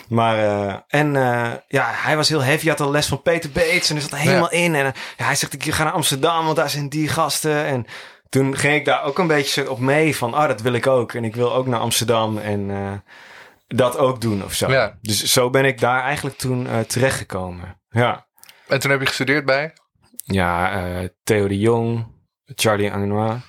[0.09, 0.37] Maar,
[0.89, 1.13] en
[1.69, 2.63] ja, hij was heel heavy.
[2.63, 4.75] Hij had al les van Peter Bates en er zat helemaal in.
[4.75, 4.85] En
[5.17, 7.65] ja, hij zegt, ik ga naar Amsterdam, want daar zijn die gasten.
[7.65, 7.87] En
[8.29, 11.13] toen ging ik daar ook een beetje op mee van, oh, dat wil ik ook.
[11.15, 12.71] En ik wil ook naar Amsterdam en
[13.75, 14.71] dat ook doen of zo.
[14.71, 14.99] Ja.
[15.01, 17.81] Dus zo ben ik daar eigenlijk toen eh, terechtgekomen.
[17.89, 18.27] Ja,
[18.69, 19.73] En toen heb je gestudeerd bij?
[20.25, 22.07] ja eh, Theo de Jong,
[22.45, 23.41] Charlie Angenois,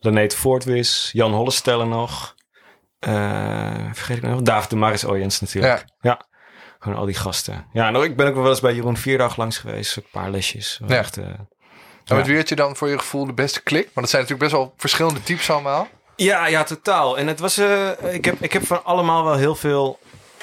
[0.00, 2.34] Laneet Voortwis, Jan Hollestellen nog.
[2.98, 4.42] Eh, vergeet ik nog?
[4.42, 5.84] David de Maris Oyens natuurlijk.
[6.00, 6.26] Ja.
[6.78, 7.66] Gewoon al die gasten.
[7.72, 9.96] Ja, nou, ik ben ook wel eens bij Jeroen Vierdag langs geweest.
[9.96, 10.80] Een paar lesjes.
[10.86, 10.96] Ja.
[10.96, 11.24] Echt, eh,
[12.04, 13.84] En met wie had je dan voor je gevoel de beste klik?
[13.84, 15.88] Want het zijn natuurlijk best wel verschillende types allemaal.
[16.20, 17.18] Ja, ja, totaal.
[17.18, 19.98] En het was, eh, ik, heb, ik heb van allemaal wel heel veel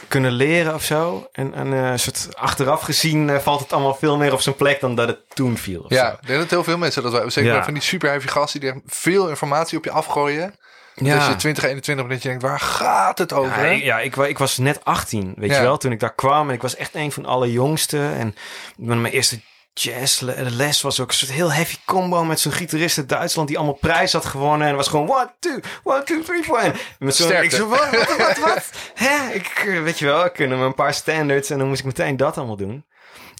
[0.07, 1.27] kunnen leren of zo.
[1.31, 4.79] En, en eh, soort achteraf gezien eh, valt het allemaal veel meer op zijn plek
[4.79, 5.81] dan dat het toen viel.
[5.81, 6.17] Of Ja, zo.
[6.21, 7.63] ik denk dat heel veel mensen dat wij, zeker Ja.
[7.63, 10.55] van die super heavy gasten die veel informatie op je afgooien.
[10.95, 11.15] ja.
[11.15, 13.65] Als je 20, 21 bent, dat je denkt, waar gaat het over?
[13.65, 15.55] Ja, ik, ja ik, ik was net 18, weet Ja.
[15.55, 16.47] je wel, toen ik daar kwam.
[16.49, 17.97] En ik was echt een van de allerjongste.
[18.17, 18.35] En
[18.77, 19.39] mijn eerste
[19.79, 23.75] jazzles was ook een soort heel heavy combo met zo'n gitarist uit Duitsland die allemaal
[23.75, 24.67] prijs had gewonnen.
[24.67, 26.59] En was gewoon one, two, one, two, three, four.
[26.59, 28.69] En met zo'n, ik zo, wat, wat, wat, wat?
[29.05, 29.33] Hè?
[29.33, 31.85] Ik, eh, weet je wel, ik kunnen me een paar standards en dan moest ik
[31.85, 32.85] meteen dat allemaal doen.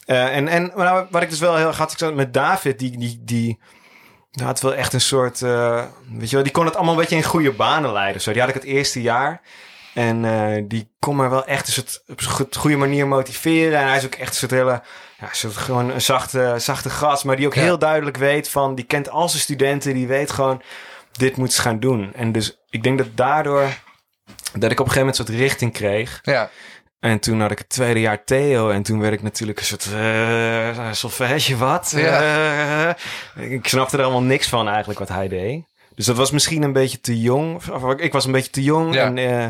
[0.06, 2.34] Eh, en en maar nou, wat ik dus wel heel erg had, ik zat met
[2.34, 3.60] David, die, die, die
[4.32, 7.00] nou, had wel echt een soort, eh, weet je wel, die kon het allemaal een
[7.00, 8.22] beetje in goede banen leiden.
[8.22, 8.32] Zo.
[8.32, 9.42] Die had ik het eerste jaar.
[9.94, 13.80] En eh, die kon me wel echt een soort, op een goed- goede manier motiveren.
[13.80, 14.82] En hij is ook echt een soort hele,
[15.26, 17.24] ja, soort gewoon een zachte, zachte gast.
[17.24, 17.62] Maar die ook Ja.
[17.62, 19.94] heel duidelijk weet van, die kent al zijn studenten.
[19.94, 20.62] Die weet gewoon,
[21.12, 22.12] dit moet ze gaan doen.
[22.16, 23.68] En dus ik denk dat daardoor
[24.54, 26.20] dat ik op een gegeven moment een soort richting kreeg.
[26.22, 26.50] Ja,
[27.00, 28.70] En toen had ik het tweede jaar Theo.
[28.70, 31.94] En toen werd ik natuurlijk een soort eh solfège, wat?
[31.94, 32.90] Eh,
[33.36, 35.64] ik snapte er allemaal niks van eigenlijk wat hij deed.
[35.96, 37.70] Dus dat was misschien een beetje te jong.
[37.72, 38.94] Of, ik was een beetje te jong.
[38.94, 39.06] Ja.
[39.06, 39.48] En eh,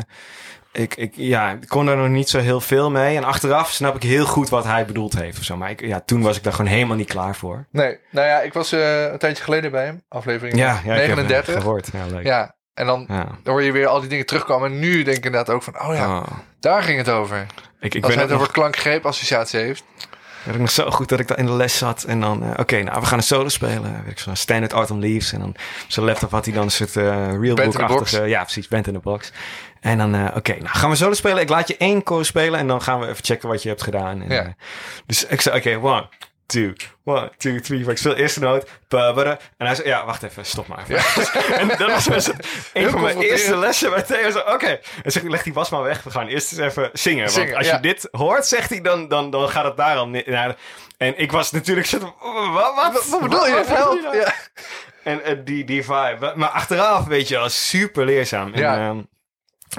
[0.76, 3.16] ik, ik, ja, ik kon daar nog niet zo heel veel mee.
[3.16, 5.38] En achteraf snap ik heel goed wat hij bedoeld heeft.
[5.38, 5.56] Of zo.
[5.56, 7.66] Maar ik, ja, toen was ik daar gewoon helemaal niet klaar voor.
[7.70, 7.98] nee.
[8.10, 10.02] Nou ja, ik was eh, een tijdje geleden bij hem.
[10.08, 11.54] Aflevering Ja, ja ik heb, eh, 39.
[11.54, 11.88] gehoord.
[11.92, 12.24] Ja, leuk.
[12.24, 13.24] Ja, en dan Ja.
[13.42, 14.70] dan hoor je weer al die dingen terugkomen.
[14.72, 16.26] En nu denk ik inderdaad ook van, oh ja, Oh.
[16.60, 17.46] daar ging het over.
[17.80, 19.84] Ik, ik Als ben het over klankgreep-associatie heeft.
[20.42, 22.02] Weet ik nog zo goed dat ik daar in de les zat.
[22.02, 24.02] En dan, eh, oké, nou, we gaan een solo spelen.
[24.04, 25.32] Weet ik zo, Standard Autumn Leaves.
[25.32, 25.54] En dan
[25.88, 28.24] zijn laptop had hij dan een soort Band in the realbook-achtige...
[28.24, 29.32] Ja, precies, band in the box.
[29.86, 31.42] En dan, eh, oké, nou gaan we solo spelen.
[31.42, 33.82] Ik laat je één chorus spelen en dan gaan we even checken wat je hebt
[33.82, 34.22] gedaan.
[34.22, 34.42] En, Ja.
[34.42, 34.48] eh,
[35.06, 36.08] dus ik zei, oké, one,
[36.46, 36.72] two,
[37.04, 37.80] one, two, three.
[37.80, 38.68] Maar ik speel eerst de noot.
[38.88, 41.24] En hij zei, ja, wacht even, stop maar even.
[41.60, 42.30] en dat was dus
[42.72, 44.40] een van mijn eerste lessen bij Theo.
[44.40, 44.80] Oké, en
[45.12, 46.02] zegt hij, leg die was maar weg.
[46.02, 47.30] We gaan eerst eens even zingen.
[47.30, 47.74] Zingen, want als ja.
[47.74, 50.56] je dit hoort, zegt hij, dan, dan, dan gaat het daar al ni- naar.
[50.96, 51.98] En ik was natuurlijk zo,
[52.52, 53.52] wat, wat, Wat bedoel je?
[53.52, 54.16] Wat nou?
[54.16, 54.32] Ja.
[55.02, 56.32] En eh, die, die vibe.
[56.34, 58.52] Maar achteraf, weet je wel, super leerzaam.
[58.54, 58.88] En, Ja.
[58.88, 59.02] ehm, eh,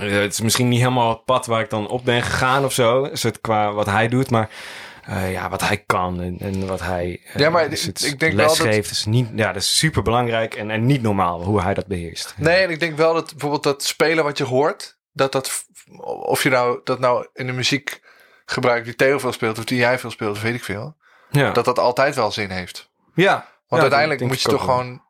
[0.02, 3.10] het is misschien niet helemaal het pad waar ik dan op ben gegaan of zo.
[3.14, 4.50] Soort qua wat hij doet, maar
[5.06, 8.20] eh, ja, wat hij kan en, en wat hij eh, Ja, maar dus het ik
[8.20, 11.62] denk wel dat- is niet, ja, dat is super belangrijk en, en niet normaal hoe
[11.62, 12.34] hij dat beheerst.
[12.38, 15.66] Nee, en ik denk wel dat bijvoorbeeld dat spelen wat je hoort, dat dat,
[16.06, 18.02] of je nou dat nou in de muziek
[18.46, 20.96] gebruikt die Theo veel speelt of die jij veel speelt, of weet ik veel,
[21.30, 22.90] Ja, dat dat altijd wel zin heeft.
[23.14, 23.34] ja.
[23.68, 24.76] Want Ja, uiteindelijk moet je toch wel.
[24.76, 25.02] gewoon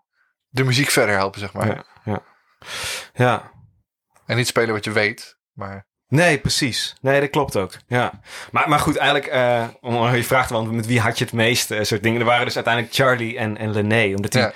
[0.49, 1.67] de muziek verder helpen, zeg maar.
[1.67, 2.21] Ja, ja.
[3.13, 3.51] ja.
[4.27, 6.95] En niet spelen wat je weet, maar Nee, precies.
[7.01, 7.73] Nee, dat klopt ook.
[7.87, 8.19] Ja.
[8.51, 11.33] Maar, maar goed, eigenlijk, eh, om je vraag te beantwoorden, met wie had je het
[11.33, 12.19] meeste eh, soort dingen?
[12.19, 14.15] Er waren dus uiteindelijk Charlie en, en Lené.
[14.15, 14.53] Omdat die Ja.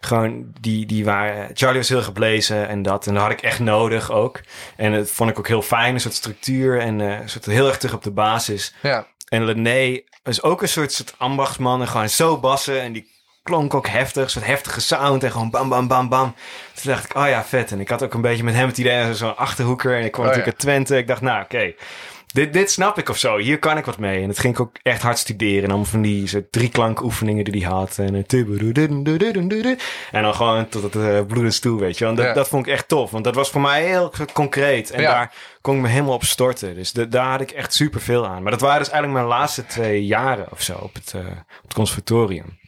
[0.00, 1.50] gewoon, die, die waren...
[1.54, 3.06] Charlie was heel geblezen en dat.
[3.06, 4.40] En dat had ik echt nodig ook.
[4.76, 7.66] En dat vond ik ook heel fijn, een soort structuur en eh, een soort heel
[7.66, 8.74] erg terug op de basis.
[8.82, 9.06] ja.
[9.28, 12.80] En Lené is ook een soort, soort ambachtsman en gewoon zo bassen.
[12.80, 13.12] En die
[13.44, 16.34] klonk ook heftig, soort heftige sound en gewoon bam, bam, bam, bam.
[16.74, 17.72] Toen dacht ik, oh ja, vet.
[17.72, 19.96] En ik had ook een beetje met hem het idee, zo'n achterhoeker.
[19.98, 20.96] En ik kwam Oh natuurlijk uit Twente.
[20.96, 21.74] Ik dacht, nou oké,
[22.32, 23.36] dit, dit snap ik of zo.
[23.36, 24.20] Hier kan ik wat mee.
[24.22, 25.62] En dat ging ik ook echt hard studeren.
[25.62, 27.98] En allemaal van die soort drie klankoefeningen die hij had.
[27.98, 29.76] En, eh,
[30.12, 32.06] en dan gewoon tot het uh, bloedens toe, weet je.
[32.06, 32.32] En dat, Ja.
[32.32, 33.10] dat vond ik echt tof.
[33.10, 34.90] Want dat was voor mij heel concreet.
[34.90, 35.10] En Ja.
[35.12, 36.74] daar kon ik me helemaal op storten.
[36.74, 38.42] Dus de- daar had ik echt super veel aan.
[38.42, 41.62] Maar dat waren dus eigenlijk mijn laatste twee jaren of zo op het, eh, op
[41.62, 42.62] het conservatorium.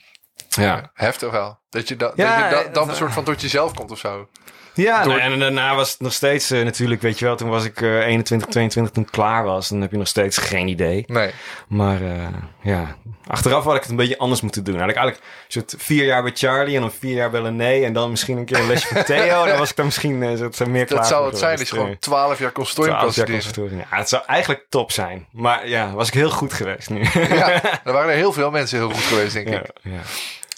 [0.65, 0.91] Ja.
[0.95, 1.59] heftig wel.
[1.71, 3.91] Dat je, da- Ja, dat je da- eh, dan een soort van tot jezelf komt
[3.91, 4.29] of zo.
[4.75, 7.49] Ja, Door- nou, en daarna was het nog steeds eh, natuurlijk, weet je wel, toen
[7.49, 9.69] was ik eh 21, 22, toen ik klaar was.
[9.69, 11.05] Dan heb je nog steeds geen idee.
[11.07, 11.31] Nee.
[11.69, 12.27] Maar eh,
[12.63, 14.79] ja, achteraf had ik het een beetje anders moeten doen.
[14.81, 17.85] Had ik eigenlijk een soort vier jaar bij Charlie en dan vier jaar bij Lené
[17.85, 19.45] en dan misschien een keer een lesje van Theo.
[19.47, 21.97] Dan was ik dan misschien zo- meer klaar Dat zou het zijn je gewoon Eh,
[21.97, 23.43] 12 jaar consortium kan 12 jaar studeren.
[23.45, 23.87] conservatorium.
[23.91, 25.27] Ja, het zou eigenlijk top zijn.
[25.33, 27.03] Maar ja, was ik heel goed geweest nu.
[27.13, 29.71] Ja, er waren er heel veel mensen heel goed geweest, denk ja, ik.
[29.83, 30.01] ja.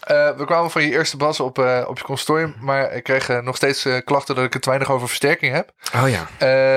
[0.08, 3.28] Eh, we kwamen van je eerste bas op, eh, op je consortium, maar ik kreeg
[3.28, 5.72] eh, nog steeds klachten dat ik het te weinig over versterking heb.
[5.94, 6.26] Oh ja.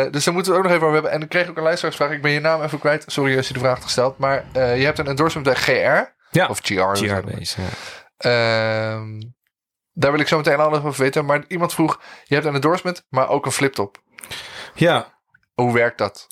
[0.10, 1.12] Dus daar moeten we het ook nog even over hebben.
[1.12, 2.12] En ik kreeg ook een luisteraarsvraag.
[2.12, 3.04] Ik ben je naam even kwijt.
[3.08, 4.18] Sorry als je de vraag hebt gesteld.
[4.18, 6.14] Maar je hebt een endorsement bij GR.
[6.32, 6.48] Ja.
[6.48, 6.96] Of GR.
[6.96, 7.68] GR-base, ja.
[8.18, 9.22] Ehm,
[9.92, 11.26] daar wil ik zo meteen alles over weten.
[11.26, 13.98] Maar iemand vroeg, je hebt een endorsement, maar ook een fliptop.
[14.74, 15.20] Ja,
[15.54, 16.28] Hoe werkt dat?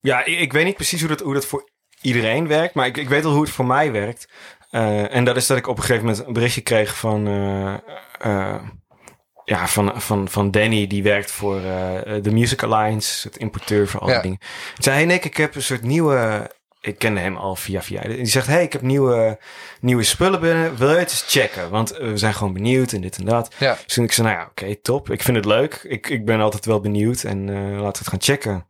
[0.00, 2.96] Ja, ik, ik weet niet precies hoe dat, hoe dat voor iedereen werkt, maar ik,
[2.96, 4.28] ik weet wel hoe het voor mij werkt.
[4.72, 7.74] Eh, en dat is dat ik op een gegeven moment een berichtje kreeg van, eh,
[8.20, 8.62] eh,
[9.44, 11.60] ja, van, van, van Danny, die werkt voor
[12.22, 14.22] de Music Alliance, het importeur voor al die Ja.
[14.22, 14.38] dingen.
[14.40, 16.50] Hij zei, hey Nick, ik heb een soort nieuwe...
[16.80, 18.02] Ik kende hem al via via.
[18.02, 19.38] Die zegt, hey, ik heb nieuwe,
[19.80, 20.76] nieuwe spullen binnen.
[20.76, 21.70] Wil je het eens checken?
[21.70, 23.54] Want we zijn gewoon benieuwd en dit en dat.
[23.58, 23.78] Ja.
[23.84, 25.10] Dus toen ik zei, nou ja, oké, top.
[25.10, 25.74] Ik vind het leuk.
[25.82, 28.66] Ik, ik ben altijd wel benieuwd en laten we het gaan checken.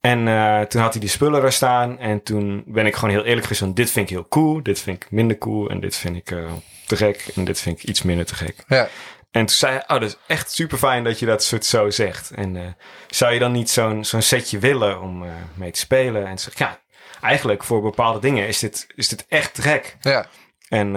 [0.00, 1.98] En eh, toen had hij die spullen daar staan.
[1.98, 4.62] En toen ben ik gewoon heel eerlijk geweest van, dit vind ik heel cool.
[4.62, 5.70] Dit vind ik minder cool.
[5.70, 6.52] En dit vind ik eh,
[6.86, 7.30] te gek.
[7.34, 8.64] En dit vind ik iets minder te gek.
[8.68, 8.88] Ja.
[9.30, 11.90] En toen zei hij, oh, dat is echt super fijn dat je dat soort zo
[11.90, 12.30] zegt.
[12.30, 12.62] En eh,
[13.08, 16.26] zou je dan niet zo'n zo'n setje willen om mee te spelen?
[16.26, 16.78] En zeg ja,
[17.20, 19.96] eigenlijk voor bepaalde dingen is dit, is dit echt te gek.
[20.00, 20.26] Ja.
[20.68, 20.92] En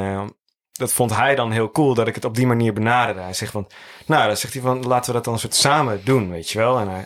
[0.72, 3.22] dat vond hij dan heel cool dat ik het op die manier benaderde.
[3.22, 3.68] Hij zegt van,
[4.06, 6.58] nou, dan zegt hij van, laten we dat dan een soort samen doen, weet je
[6.58, 6.80] wel.
[6.80, 7.06] En hij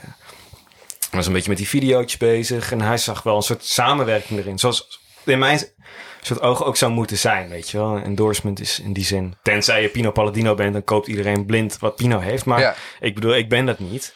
[1.17, 4.59] was een beetje met die videootjes bezig en hij zag wel een soort samenwerking erin.
[4.59, 5.59] Zoals in mijn
[6.21, 7.95] soort ogen ook zou moeten zijn, weet je wel.
[7.95, 11.79] Een endorsement is in die zin, tenzij je Pino Palladino bent, dan koopt iedereen blind
[11.79, 12.45] wat Pino heeft.
[12.45, 12.75] Maar Ja.
[12.99, 14.15] ik bedoel, ik ben dat niet.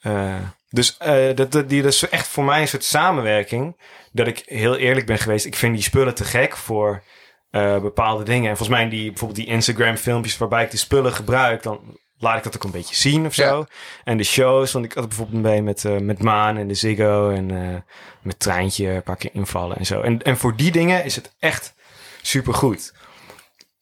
[0.00, 0.34] Eh,
[0.70, 3.80] dus eh, dat, dat, die, dat is echt voor mij een soort samenwerking.
[4.12, 5.44] Dat ik heel eerlijk ben geweest.
[5.46, 7.02] Ik vind die spullen te gek voor
[7.50, 8.50] eh, bepaalde dingen.
[8.50, 11.62] En volgens mij die, bijvoorbeeld die Instagram filmpjes waarbij ik die spullen gebruik.
[11.62, 13.58] Dan laat ik dat ook een beetje zien of zo.
[13.58, 13.66] Ja.
[14.04, 17.30] En de shows, want ik had bijvoorbeeld mee met, eh, met Maan en de Ziggo
[17.30, 17.80] en eh,
[18.22, 20.00] met Treintje een paar keer invallen en zo.
[20.00, 21.74] En, en voor die dingen is het echt
[22.22, 22.92] supergoed.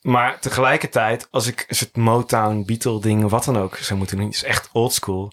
[0.00, 4.44] Maar tegelijkertijd, als ik het Motown, Beatle ding, wat dan ook zou moeten doen, is
[4.44, 5.32] echt oldschool.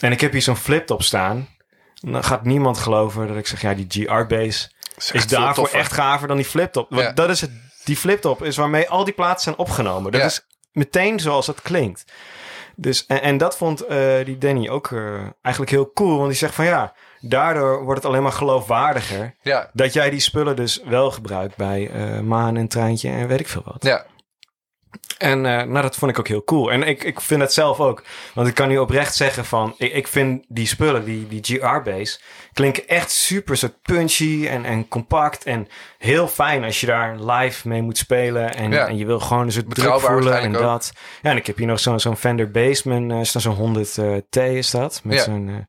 [0.00, 1.48] En ik heb hier zo'n flip-top staan.
[1.94, 4.74] Dan gaat niemand geloven dat ik zeg, ja, die GR-bass
[5.12, 5.78] is, daarvoor toffer.
[5.78, 6.90] echt gaver dan die flip-top.
[6.90, 7.12] Want Ja.
[7.12, 7.50] dat is het,
[7.84, 10.12] die flip-top is waarmee al die platen zijn opgenomen.
[10.12, 10.26] Dat Ja.
[10.26, 12.04] is meteen zoals het klinkt.
[12.76, 16.16] Dus, en, en dat vond eh, die Danny ook eh, eigenlijk heel cool.
[16.16, 19.34] Want die zegt van ja, daardoor wordt het alleen maar geloofwaardiger.
[19.42, 23.40] Ja, Dat jij die spullen dus wel gebruikt bij eh, Maan en Treintje en weet
[23.40, 23.84] ik veel wat.
[23.84, 24.04] ja.
[25.18, 26.72] En eh, nou, dat vond ik ook heel cool.
[26.72, 28.02] En ik, ik vind het zelf ook.
[28.34, 29.74] Want ik kan nu oprecht zeggen van...
[29.78, 32.20] Ik, ik vind die spullen, die, die GR-bass...
[32.52, 35.44] klinken echt super soort punchy en, en compact.
[35.44, 35.68] En
[35.98, 38.54] heel fijn als je daar live mee moet spelen.
[38.54, 38.86] En, Ja.
[38.86, 40.62] en je wil gewoon een soort druk voelen en ook.
[40.62, 40.92] dat.
[41.22, 43.10] Ja, en ik heb hier nog zo'n zo'n Fender Bassman.
[43.10, 45.00] eh, is dat zo'n 100 eh, T is dat?
[45.04, 45.22] Met Ja.
[45.22, 45.66] zo'n...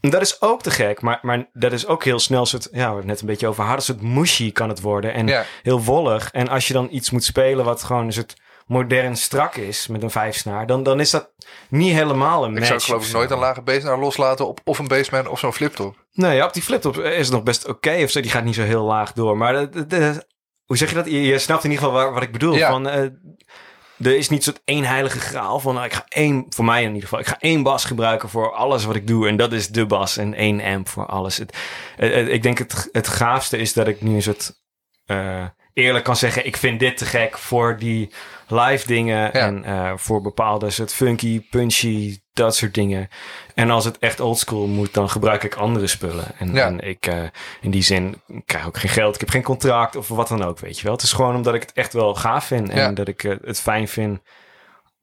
[0.00, 2.80] dat is ook te gek, maar, maar dat is ook heel snel soort, ja, we
[2.80, 5.12] hebben het net een beetje over hadden, soort mushy kan het worden.
[5.14, 5.44] En Ja.
[5.62, 6.30] heel wollig.
[6.32, 8.34] En als je dan iets moet spelen wat gewoon een soort
[8.66, 11.30] modern strak is met een vijfsnaar, dan, dan is dat
[11.68, 12.68] niet helemaal een Ik match.
[12.68, 15.52] zou geloof of ik nooit een lage bassnaar loslaten op of een bassman of zo'n
[15.52, 16.04] fliptop.
[16.12, 18.20] Nee, ja, op die fliptop is het nog best oké of zo.
[18.20, 19.36] Die gaat niet zo heel laag door.
[19.36, 19.54] Maar
[20.64, 21.06] hoe zeg je dat?
[21.06, 22.54] Je, je snapt in ieder geval waar- wat ik bedoel.
[22.54, 22.70] Ja.
[22.70, 23.06] Van, eh,
[23.98, 25.74] er is niet zo'n één heilige graal van...
[25.74, 27.18] nou, ik ga één, voor mij in ieder geval...
[27.18, 29.28] ik ga één bas gebruiken voor alles wat ik doe.
[29.28, 31.36] En dat is de bas en één amp voor alles.
[31.36, 31.56] Het,
[32.28, 34.52] ik denk het, het gaafste is dat ik nu een soort...
[35.04, 35.44] eh,
[35.76, 36.46] eerlijk kan zeggen...
[36.46, 38.10] ik vind dit te gek voor die
[38.48, 39.32] live dingen...
[39.32, 43.08] en eh, voor bepaalde soort funky, punchy, dat soort dingen.
[43.54, 44.94] En als het echt oldschool moet...
[44.94, 46.24] dan gebruik ik andere spullen.
[46.38, 46.66] En, Ja.
[46.66, 47.06] en ik...
[47.06, 47.22] eh,
[47.60, 49.14] in die zin ik krijg ook geen geld.
[49.14, 50.92] Ik heb geen contract of wat dan ook, weet je wel.
[50.92, 52.68] Het is gewoon omdat ik het echt wel gaaf vind.
[52.68, 52.92] En Ja.
[52.92, 54.20] dat ik eh, het fijn vind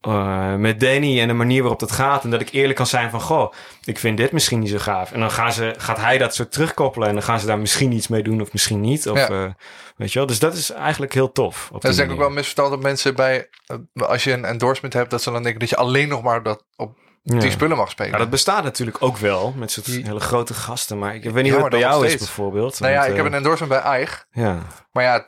[0.07, 2.23] eh, met Danny en de manier waarop dat gaat.
[2.23, 5.11] En dat ik eerlijk kan zijn van, goh, ik vind dit misschien niet zo gaaf.
[5.11, 7.07] En dan gaan ze, gaat hij dat zo terugkoppelen.
[7.07, 9.09] En dan gaan ze daar misschien iets mee doen of misschien niet.
[9.09, 9.27] Of, Ja.
[9.29, 9.49] eh,
[9.95, 10.27] weet je wel.
[10.27, 11.69] Dus dat is eigenlijk heel tof.
[11.73, 14.45] Op Dat is denk ik ook wel misverstand dat mensen bij, eh, als je een
[14.45, 17.39] endorsement hebt, dat ze dan denken dat je alleen nog maar dat op Ja.
[17.39, 18.11] die spullen mag spelen.
[18.11, 20.99] Ja, dat bestaat natuurlijk ook wel met soort Die- hele grote gasten.
[20.99, 22.79] Maar ik weet niet Ja, hoe het bij jou is bijvoorbeeld.
[22.79, 24.25] nou ja, ik heb een endorsement bij Eich.
[24.31, 24.59] Ja,
[24.91, 25.25] Maar ja,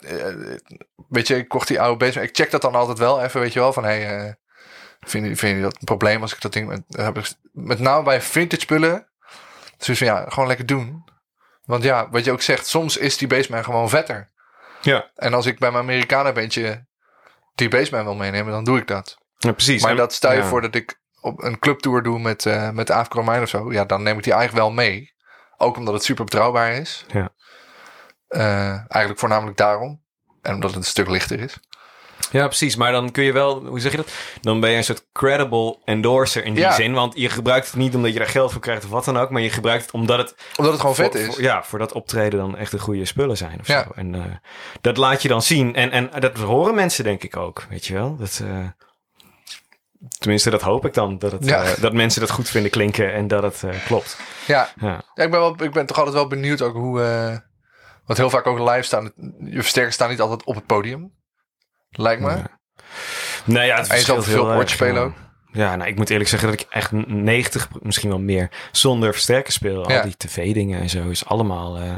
[1.09, 2.23] weet je, ik kocht die oude bassman.
[2.23, 4.35] Ik check dat dan altijd wel even, weet je wel, van hey,
[5.06, 6.68] vind, je, vind je dat een probleem als ik dat ding...
[6.68, 9.08] Met, heb ik, met name bij vintage spullen.
[9.78, 11.04] Dus van ja, gewoon lekker doen.
[11.65, 14.32] Want ja, wat je ook zegt, soms is die bassman gewoon vetter.
[14.82, 15.12] ja.
[15.15, 16.86] En als ik bij mijn Americana bandje
[17.56, 19.18] die bassman wil meenemen, dan doe ik dat.
[19.38, 19.82] ja precies.
[19.82, 20.46] Maar En- dat stel je ja.
[20.46, 23.72] voor dat ik op een clubtour doe met, eh met Romein of zo.
[23.72, 25.13] Ja, dan neem ik die eigenlijk wel mee.
[25.58, 27.06] Ook omdat het super betrouwbaar is.
[27.08, 27.30] Ja.
[28.28, 30.04] Eh, eigenlijk voornamelijk daarom.
[30.41, 31.60] En omdat het een stuk lichter is.
[32.36, 32.76] Ja, precies.
[32.76, 34.12] Maar dan kun je wel, hoe zeg je dat?
[34.41, 36.71] Dan ben je een soort credible endorser in die Ja.
[36.71, 36.93] zin.
[36.93, 39.30] Want je gebruikt het niet omdat je daar geld voor krijgt of wat dan ook.
[39.30, 41.26] Maar je gebruikt het omdat het Omdat het gewoon vet voor- is.
[41.28, 43.84] voor- ja, voor dat optreden dan echt de goede spullen zijn of Ja.
[43.84, 43.89] zo.
[43.95, 44.21] En eh,
[44.82, 45.76] dat laat je dan zien.
[45.76, 48.15] En, en dat horen mensen denk ik ook, weet je wel.
[48.15, 48.67] Dat, eh,
[50.19, 51.17] tenminste, dat hoop ik dan.
[51.19, 51.63] Dat, het, Ja.
[51.63, 54.17] eh, dat mensen dat goed vinden klinken en dat het klopt.
[54.48, 55.04] Ja, Ja.
[55.13, 57.00] Ja, ik, ben wel, ik ben toch altijd wel benieuwd ook hoe...
[58.06, 59.12] want heel vaak ook live staan...
[59.39, 61.12] Je versterkers staan niet altijd op het podium.
[61.95, 62.29] Lijkt me.
[62.29, 62.43] Ja.
[63.45, 65.01] Nee, ja, het je zal veel erg, spelen ja.
[65.01, 65.13] ook.
[65.51, 69.53] Ja, nou, ik moet eerlijk zeggen dat ik echt 90, misschien wel meer, zonder versterker
[69.53, 69.89] speel.
[69.91, 69.97] Ja.
[69.97, 71.95] Al die tv-dingen en zo is allemaal eh,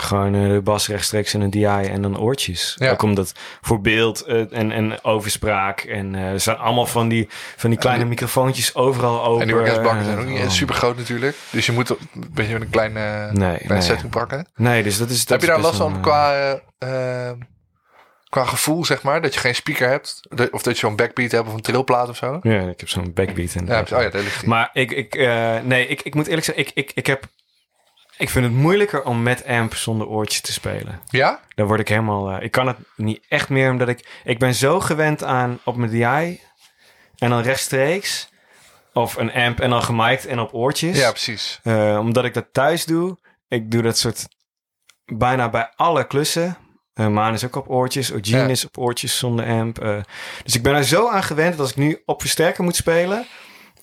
[0.00, 2.74] gewoon eh, de bas rechtstreeks en een DI en dan oortjes.
[2.78, 2.90] Ja.
[2.90, 7.28] Ook omdat voor beeld eh, en, en overspraak en eh, er zijn allemaal van die,
[7.56, 9.40] van die kleine die- microfoontjes overal open.
[9.40, 10.48] En die orkestbakken zijn ook eh, niet oh.
[10.50, 11.36] super groot natuurlijk.
[11.50, 11.98] Dus je moet een
[12.30, 13.80] beetje met een kleine, Nee, kleine nee.
[13.80, 14.46] setting pakken.
[14.54, 15.18] Nee, dus dat is...
[15.18, 16.34] Dat Heb je daar last van qua,
[16.78, 17.36] eh, eh,
[18.32, 19.22] qua gevoel, zeg maar?
[19.22, 20.20] Dat je geen speaker hebt?
[20.50, 22.38] Of dat je zo'n backbeat hebt of een trillplaat of zo?
[22.42, 23.54] Ja, ik heb zo'n backbeat.
[23.54, 24.48] En Ja, heb je- oh ja, ligt die.
[24.48, 27.24] Maar ik, ik, eh, nee, ik, ik moet eerlijk zeggen, ik, ik, ik heb...
[28.16, 31.00] Ik vind het moeilijker om met amp zonder oortjes te spelen.
[31.08, 31.40] Ja?
[31.54, 32.30] Dan word ik helemaal...
[32.30, 34.20] eh, ik kan het niet echt meer, omdat ik...
[34.24, 36.40] Ik ben zo gewend aan op mijn DI
[37.18, 38.30] en dan rechtstreeks...
[38.94, 40.98] Of een amp en dan gemiked en op oortjes.
[40.98, 41.60] Ja, precies.
[41.62, 43.18] Eh, omdat ik dat thuis doe.
[43.48, 44.26] Ik doe dat soort
[45.04, 46.56] bijna bij alle klussen.
[46.94, 48.12] Eh Maan is ook op oortjes.
[48.12, 48.46] Ogene Ja.
[48.46, 49.78] is op oortjes zonder amp.
[49.78, 49.96] eh.
[50.44, 53.26] dus ik ben er zo aan gewend dat als ik nu op versterker moet spelen...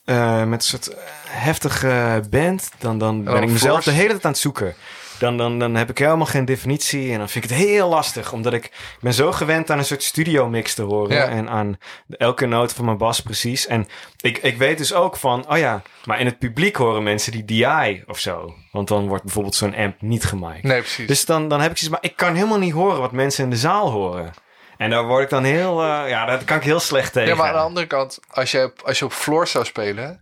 [0.06, 0.96] eh, met een soort
[1.28, 2.70] heftige band...
[2.80, 3.90] dan, dan ben dan ik mezelf force.
[3.90, 4.76] de hele tijd aan het zoeken.
[5.20, 7.12] Dan, dan, dan heb ik helemaal geen definitie.
[7.12, 8.34] En dan vind ik het heel lastig.
[8.34, 11.16] Omdat ik, ik ben zo gewend aan een soort studio mix te horen.
[11.16, 11.28] Ja.
[11.28, 11.78] En aan
[12.10, 13.68] elke noot van mijn bas precies.
[13.68, 13.88] En
[14.22, 15.52] ik, ik weet dus ook van...
[15.52, 18.54] Oh ja, maar in het publiek horen mensen die DI of zo.
[18.72, 20.64] Want dan wordt bijvoorbeeld zo'n amp niet gemiked.
[20.64, 21.08] Nee, precies.
[21.08, 22.02] Dus dan, dan heb ik zoiets...
[22.02, 24.34] Maar ik kan helemaal niet horen wat mensen in de zaal horen.
[24.80, 27.30] En daar word ik dan heel, eh, ja, daar kan ik heel slecht tegen.
[27.30, 30.22] Ja, maar aan de andere kant, als je, als je op floor zou spelen,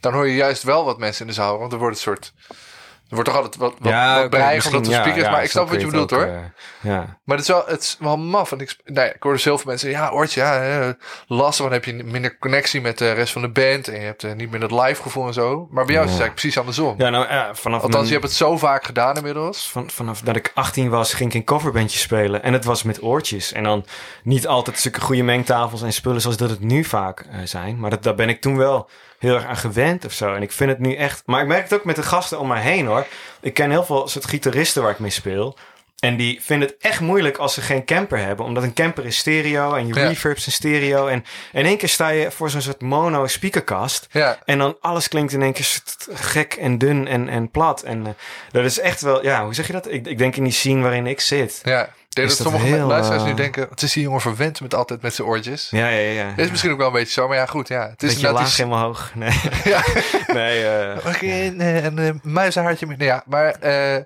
[0.00, 1.58] dan hoor je juist wel wat mensen in de zaal.
[1.58, 2.32] Want er wordt een soort.
[3.08, 5.24] Er wordt toch altijd wat, wat, ja, wat breig omdat de ja, speakers.
[5.24, 6.28] ja, maar ik snap wat je het bedoelt ook, hoor.
[6.28, 6.40] eh,
[6.80, 7.18] ja.
[7.24, 8.50] Maar het is wel, het is wel maf.
[8.50, 9.90] Want ik, nee, ik hoorde zoveel mensen.
[9.90, 10.90] Ja, oortje, ja, hè,
[11.26, 11.66] lastig.
[11.68, 13.88] Want dan heb je minder connectie met de rest van de band.
[13.88, 15.68] En je hebt eh, niet meer dat live gevoel en zo.
[15.70, 16.94] Maar bij jou is het eigenlijk precies andersom.
[16.98, 19.68] Ja, nou, ja, vanaf Althans, mijn- je hebt het zo vaak gedaan inmiddels.
[19.70, 22.42] Van, vanaf dat ik 18 was, ging ik in coverbandjes spelen.
[22.42, 23.52] En het was met oortjes.
[23.52, 23.84] En dan
[24.22, 27.78] niet altijd zulke goede mengtafels en spullen zoals dat het nu vaak eh, zijn.
[27.80, 28.88] Maar dat, daar ben ik toen wel
[29.24, 30.34] heel erg aan gewend of zo.
[30.34, 31.22] En ik vind het nu echt...
[31.26, 33.06] Maar ik merk het ook met de gasten om mij heen hoor.
[33.40, 35.56] Ik ken heel veel soort gitaristen waar ik mee speel.
[35.98, 38.46] En die vinden het echt moeilijk als ze geen camper hebben.
[38.46, 40.06] Omdat een camper is stereo en je Ja.
[40.08, 41.06] reverbs een stereo.
[41.06, 44.06] En in één keer sta je voor zo'n soort mono speakerkast.
[44.10, 45.80] Ja, En dan alles klinkt in één keer
[46.14, 47.82] gek en dun en, en plat.
[47.82, 48.12] En eh,
[48.50, 49.90] dat is echt wel, ja, hoe zeg je dat?
[49.90, 51.60] Ik, ik denk in die scene waarin ik zit.
[51.62, 51.88] ja.
[52.14, 53.66] Denk dat dat sommige heel, luisteraars eh, nu denken...
[53.70, 55.68] Het is die jongen verwend met altijd met zijn oortjes.
[55.70, 56.32] Ja, ja, ja.
[56.36, 57.28] Is misschien ook wel een beetje zo.
[57.28, 57.68] Maar ja, goed.
[57.68, 59.12] Ja, het is Beetje inderdaad laag die- helemaal hoog.
[59.14, 59.40] Nee,
[59.74, 59.82] Ja.
[60.34, 62.96] nee eh, Mag ik een, eh, een, muizenhaartje mee?
[62.96, 64.02] Nee, ja, maar, eh,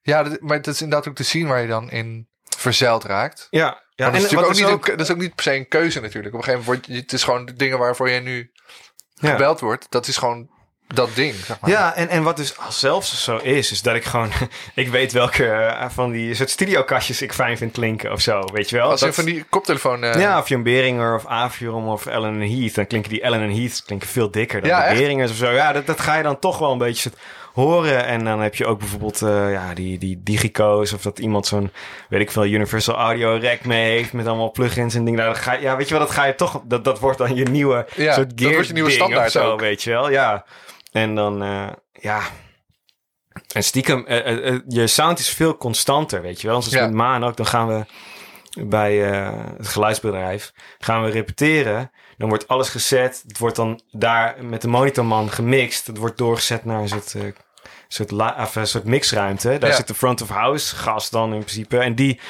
[0.00, 3.46] ja, dat, maar dat is inderdaad ook de scene waar je dan in verzeild raakt.
[3.50, 3.64] ja.
[3.66, 5.54] maar ja dat, is en ook niet een ke- dat is ook niet per se
[5.54, 6.34] een keuze natuurlijk.
[6.34, 8.50] Op een gegeven moment wordt je- het is gewoon de dingen waarvoor jij nu
[9.14, 9.30] Ja.
[9.30, 9.86] gebeld wordt.
[9.88, 10.50] Dat is gewoon
[10.94, 11.70] dat ding, zeg maar.
[11.70, 14.30] Ja, en, en wat dus zelfs zo is, is dat ik gewoon...
[14.74, 18.70] ik weet welke eh, van die soort studiokastjes ik fijn vind klinken of zo, weet
[18.70, 18.90] je wel?
[18.90, 20.04] Als je Dat- van die koptelefoon...
[20.04, 22.74] eh, Ja, of Jan Beringer of Avium of Ellen Heath.
[22.74, 24.94] Dan klinken die Ellen Heath klinken veel dikker dan Ja, de?
[24.98, 25.50] Beringers of zo.
[25.50, 27.10] Ja, dat, dat ga je dan toch wel een beetje
[27.52, 28.04] horen.
[28.06, 30.92] En dan heb je ook bijvoorbeeld eh, ja, die, die Digico's.
[30.92, 31.70] Of dat iemand zo'n,
[32.08, 34.12] weet ik veel, Universal Audio Rack mee heeft.
[34.12, 35.18] Met allemaal plugins en dingen.
[35.20, 36.60] Nou, dat ga, je- ja, weet je wel, dat ga je toch...
[36.64, 39.50] Dat, dat wordt dan je nieuwe Ja, soort dat gear wordt je nieuwe standaard zo,
[39.50, 39.60] ook.
[39.60, 40.10] weet je wel.
[40.10, 40.44] Ja.
[40.90, 42.22] En dan, eh, ja...
[43.52, 46.62] En stiekem, eh, eh, je sound is veel constanter, weet je wel.
[46.62, 46.84] Zoals Ja.
[46.84, 47.84] met Maan ook, dan gaan we
[48.64, 51.90] bij het geluidsbedrijf gaan we repeteren.
[52.16, 53.22] Dan wordt alles gezet.
[53.26, 55.86] Het wordt dan daar met de monitorman gemixt.
[55.86, 57.16] Het wordt doorgezet naar een soort,
[57.88, 59.58] soort, of, een soort mixruimte.
[59.58, 59.76] Daar Ja.
[59.76, 61.78] zit de front of house gast dan in principe.
[61.78, 62.20] En die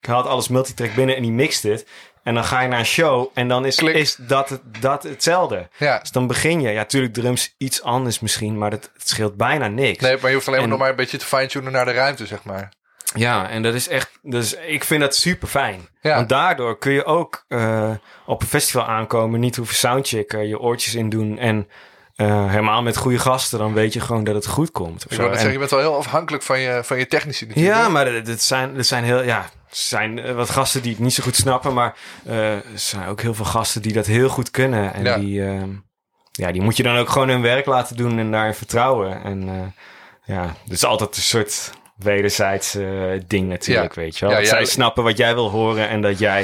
[0.00, 1.86] haalt alles multitrack binnen en die mixt het.
[2.28, 3.94] En dan ga je naar een show en dan is, Klik.
[3.94, 5.68] is dat, het, dat hetzelfde.
[5.76, 5.98] ja.
[5.98, 6.68] Dus dan begin je.
[6.68, 10.02] Ja, natuurlijk drums iets anders misschien, maar het, het scheelt bijna niks.
[10.02, 11.92] Nee, maar je hoeft alleen maar En- nog maar een beetje te fine-tunen naar de
[11.92, 12.68] ruimte, zeg maar.
[13.14, 14.10] Ja, en dat is echt.
[14.22, 15.88] Dus ik vind dat super fijn.
[16.00, 16.14] Ja.
[16.14, 17.90] Want daardoor kun je ook eh,
[18.26, 21.38] op een festival aankomen, niet hoeven soundchecken, je oortjes in doen.
[21.38, 21.68] En
[22.16, 24.96] eh, helemaal met goede gasten, dan weet je gewoon dat het goed komt.
[24.96, 25.16] Of Ik zo.
[25.16, 27.76] wil net En- zeggen, je bent wel heel afhankelijk van je, van je technici natuurlijk.
[27.76, 29.22] ja, maar dit zijn, dit zijn heel.
[29.22, 32.62] Ja, het zijn eh, wat gasten die het niet zo goed snappen, maar eh, er
[32.74, 34.94] zijn ook heel veel gasten die dat heel goed kunnen.
[34.94, 35.18] En Ja.
[35.18, 35.70] die, ehm,
[36.32, 39.22] ja, die moet je dan ook gewoon hun werk laten doen en daarin vertrouwen.
[39.22, 39.66] En eh,
[40.34, 42.76] ja, het is altijd een soort wederzijds
[43.26, 44.34] ding natuurlijk, weet je wel.
[44.34, 46.40] Ja, dat zij snappen wat jij wil horen en dat jij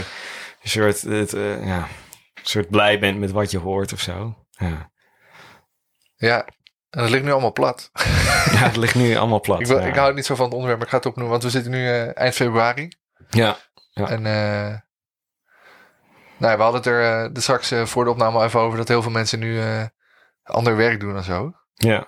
[0.63, 1.31] een soort, het,
[1.65, 1.79] ja,
[2.35, 4.35] een soort blij bent met wat je hoort of zo.
[4.51, 4.91] Ja,
[6.17, 6.47] Ja,
[6.91, 7.91] en dat ligt nu allemaal plat.
[8.55, 9.61] ja het ligt nu allemaal plat.
[9.61, 9.87] ik, wil, ja.
[9.87, 11.33] ik hou niet zo van het onderwerp, maar ik ga het opnoemen.
[11.33, 12.89] Want we zitten nu eind februari.
[13.31, 13.57] Ja.
[13.91, 14.09] Ja.
[14.09, 14.79] En eh
[16.37, 18.79] nou, we hadden het er eh, er straks eh, voor de opname al even over...
[18.79, 19.61] dat heel veel mensen nu
[20.43, 21.53] ander werk doen en zo.
[21.75, 22.07] ja.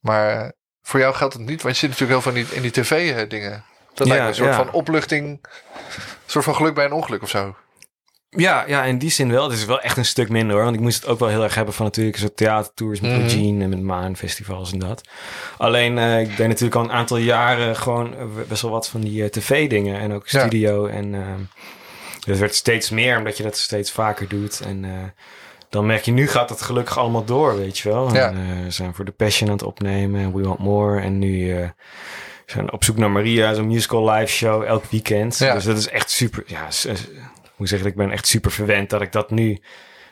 [0.00, 2.62] Maar voor jou geldt het niet, want je zit natuurlijk heel veel in die, in
[2.62, 3.64] die tv-dingen.
[3.94, 4.56] Dat Ja, lijkt me een soort ja.
[4.56, 7.56] van opluchting, een soort van geluk bij een ongeluk of zo.
[8.36, 9.42] Ja, ja, in die zin wel.
[9.42, 10.64] Het is wel echt een stuk minder hoor.
[10.64, 13.10] Want ik moest het ook wel heel erg hebben van natuurlijk soort theatertours met.
[13.10, 15.08] Eugene en met Maan festivals en dat.
[15.58, 18.14] Alleen eh, ik deed natuurlijk al een aantal jaren gewoon
[18.48, 20.40] best wel wat van die eh, tv-dingen en ook Ja.
[20.40, 20.86] studio.
[20.86, 21.40] En ehm
[22.20, 24.60] het werd steeds meer omdat je dat steeds vaker doet.
[24.60, 24.90] En eh,
[25.68, 28.14] dan merk je nu gaat dat gelukkig allemaal door, weet je wel.
[28.14, 28.28] Ja.
[28.28, 31.00] En, we zijn voor The Passion aan het opnemen en We Want More.
[31.00, 31.56] En nu
[32.46, 35.38] zijn op zoek naar Maria, zo'n musical live show elk weekend.
[35.38, 35.54] Ja.
[35.54, 36.42] Dus dat is echt super.
[36.46, 36.66] Ja,
[37.66, 39.62] s- s- hoe zeg ik, ik ben echt super verwend dat ik dat nu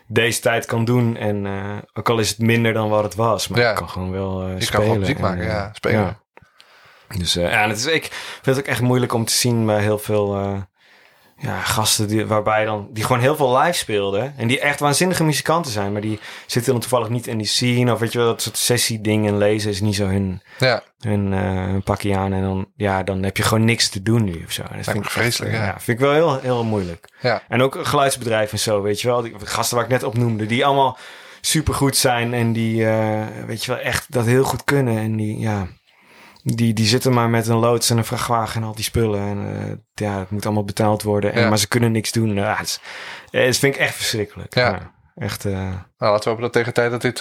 [0.06, 1.16] deze tijd kan doen.
[1.16, 3.70] En eh, ook al is het minder dan wat het was, maar Ja.
[3.70, 4.70] ik kan gewoon wel eh Je spelen.
[4.70, 6.00] kan gewoon muziek En, maken, eh, ja, spelen.
[6.00, 6.20] ja.
[7.18, 8.04] Dus eh, ja, en het is, ik
[8.42, 10.36] vind het ook echt moeilijk om te zien bij heel veel
[11.40, 14.34] ja, gasten die, waarbij dan, die gewoon heel veel live speelden.
[14.36, 17.92] En die echt waanzinnige muzikanten zijn, maar die zitten dan toevallig niet in die scene.
[17.92, 21.32] Of weet je wel, dat soort sessie dingen lezen is niet zo hun, Ja, hun,
[21.32, 22.32] eh, hun pakje aan.
[22.32, 24.62] En dan, ja, dan heb je gewoon niks te doen nu of zo.
[24.62, 25.80] En dat vind ik vreselijk, eh, ja.
[25.80, 27.08] vind ik wel heel, heel moeilijk.
[27.20, 27.42] ja.
[27.48, 29.22] En ook geluidsbedrijven en zo, weet je wel.
[29.22, 30.98] Die gasten waar ik net opnoemde, die allemaal
[31.40, 32.34] supergoed zijn.
[32.34, 34.98] En die, eh, weet je wel, echt dat heel goed kunnen.
[34.98, 35.66] En die, ja,
[36.54, 39.20] die, die zitten maar met een loods en een vrachtwagen en al die spullen.
[39.20, 41.32] En eh, ja, het moet allemaal betaald worden.
[41.32, 41.48] En, Ja.
[41.48, 42.34] Maar ze kunnen niks doen.
[42.34, 42.80] Ja, is,
[43.30, 44.54] eh, dat vind ik echt verschrikkelijk.
[44.54, 44.92] Ja.
[45.14, 47.20] echt, eh, Nou, laten we hopen dat tegen de tijd dat dit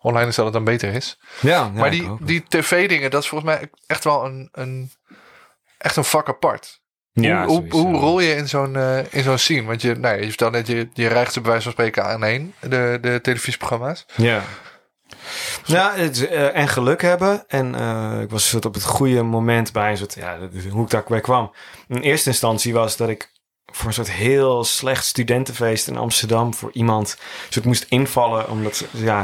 [0.00, 1.20] online is, dat het dan beter is.
[1.40, 4.90] ja, maar die, die tv-dingen, dat is volgens mij echt wel een, een,
[5.78, 6.78] echt een vak apart.
[7.12, 8.76] Ja, hoe, hoe, rol je in zo'n
[9.10, 9.66] in zo'n scene?
[9.66, 12.24] Want je, nou, je vertelt net, je, je rijgt ze bij wijze van spreken aan
[12.24, 14.06] één, de, de televisieprogramma's.
[14.16, 14.42] Ja.
[15.64, 17.44] Ja, het, eh, en geluk hebben.
[17.48, 20.38] En eh, ik was soort op het goede moment bij een soort, ja,
[20.70, 21.52] hoe ik daarbij kwam.
[21.88, 23.30] In eerste instantie was dat ik
[23.66, 27.16] voor een soort heel slecht studentenfeest in Amsterdam voor iemand
[27.48, 28.48] soort moest invallen.
[28.48, 29.20] Omdat, ja,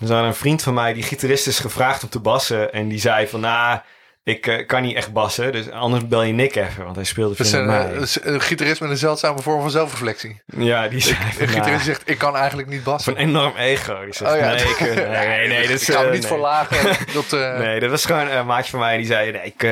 [0.00, 2.72] er was een vriend van mij, die gitarist is gevraagd om te bassen.
[2.72, 3.78] En die zei van, nou,
[4.26, 5.52] ik eh, kan niet echt bassen.
[5.52, 7.94] Dus anders bel je Nick even, want hij speelde Dat veel een, met eh, mij.
[7.94, 10.42] dat is een gitarist met een zeldzame vorm van zelfreflectie.
[10.46, 13.12] Ja, die zei Een van, gitarist nou, zegt, ik kan eigenlijk niet bassen.
[13.12, 14.04] van een enorm ego.
[14.04, 14.46] Die zegt, Oh ja.
[14.54, 16.22] nee, ik, eh, nee, nee, nee, dat ik ga eh, niet nee.
[16.22, 16.96] verlagen.
[17.14, 19.62] Dat, Nee, dat was gewoon een maatje van mij die zei: nee, ik,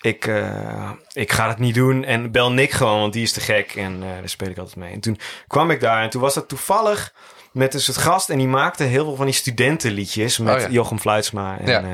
[0.00, 0.30] ik,
[1.12, 2.04] ik ga het niet doen.
[2.04, 3.74] En bel Nick gewoon, want die is te gek.
[3.74, 4.92] En daar speel ik altijd mee.
[4.92, 7.12] En toen kwam ik daar en toen was dat toevallig
[7.52, 8.28] met een soort gast.
[8.30, 10.68] En die maakte heel veel van die studentenliedjes met Oh ja.
[10.68, 11.58] Jochem Fluitsma.
[11.58, 11.82] En Ja.
[11.82, 11.90] eh,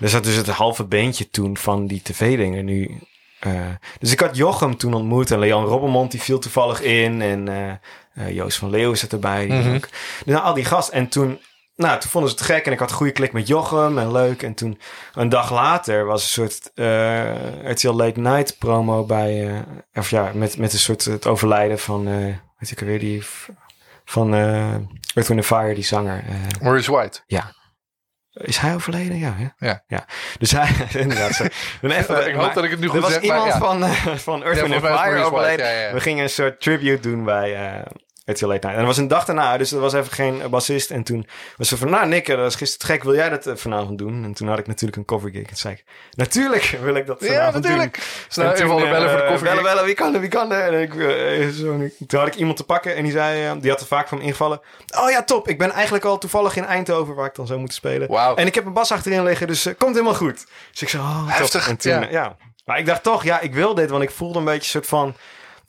[0.00, 2.98] er zat dus het halve beentje toen van die tv-dingen nu.
[3.40, 3.52] eh,
[3.98, 7.22] dus ik had Jochem toen ontmoet en Leon Robbermond die viel toevallig in.
[7.22, 9.74] En eh, Joost van Leeuwen zat erbij.
[9.74, 9.88] Ook.
[10.24, 10.94] Dus al die gasten.
[10.94, 11.40] En toen,
[11.76, 14.12] nou, toen vonden ze het gek en ik had een goede klik met Jochem en
[14.12, 14.42] leuk.
[14.42, 14.78] En toen,
[15.14, 19.64] een dag later, was een soort eh RTL Late Night promo bij,
[19.94, 22.04] of ja, met, met een soort het overlijden van,
[22.58, 23.22] weet ik alweer, die
[24.12, 24.72] van eh
[25.14, 26.24] Earth, Wind Fire, die zanger.
[26.28, 27.20] eh, Maurice White.
[27.26, 27.52] ja.
[28.32, 29.18] Is hij overleden?
[29.18, 29.66] Ja, hè?
[29.66, 29.82] Ja.
[29.86, 30.04] ja.
[30.38, 30.68] Dus hij,
[31.02, 31.32] inderdaad.
[31.32, 31.44] Zo.
[31.80, 33.52] Dan even, ik hoop maar- dat ik het nu er goed was zeg, maar iemand
[33.52, 33.58] ja.
[33.58, 35.30] van, eh, van Earth, Ja, Wind Fire overleden.
[35.32, 35.92] White, ja, ja.
[35.92, 37.82] We gingen een soort tribute doen bij
[38.24, 38.74] RTL Late Night.
[38.74, 40.90] En er was een dag daarna, dus er was even geen bassist.
[40.90, 43.02] En toen was ze van, nou Nick, dat is gisteren te gek.
[43.02, 44.24] Wil jij dat eh, vanavond doen?
[44.24, 45.48] En toen had ik natuurlijk een cover gig.
[45.48, 47.94] En zei ik, natuurlijk wil ik dat Ja, vanavond natuurlijk.
[48.34, 48.44] doen.
[48.44, 49.48] En even toen, alle bellen voor de eh, koffie.
[49.48, 50.72] Bellen, bellen, wie kan er, wie kan er?
[50.72, 53.70] En ik, eh, zo, toen had ik iemand te pakken en die zei, eh, die
[53.70, 54.60] had er vaak van me ingevallen.
[55.02, 55.48] Oh ja, top.
[55.48, 58.08] Ik ben eigenlijk al toevallig in Eindhoven waar ik dan zou moeten spelen.
[58.08, 58.34] Wauw.
[58.34, 60.46] En ik heb een bas achterin liggen, dus eh, komt helemaal goed.
[60.70, 61.38] Dus ik zei, oh, top.
[61.38, 62.02] Heftig, En toen, ja.
[62.06, 62.36] eh, ja.
[62.64, 64.86] Maar ik dacht toch, ja, ik wil dit, want ik voelde een beetje een soort
[64.86, 65.14] van...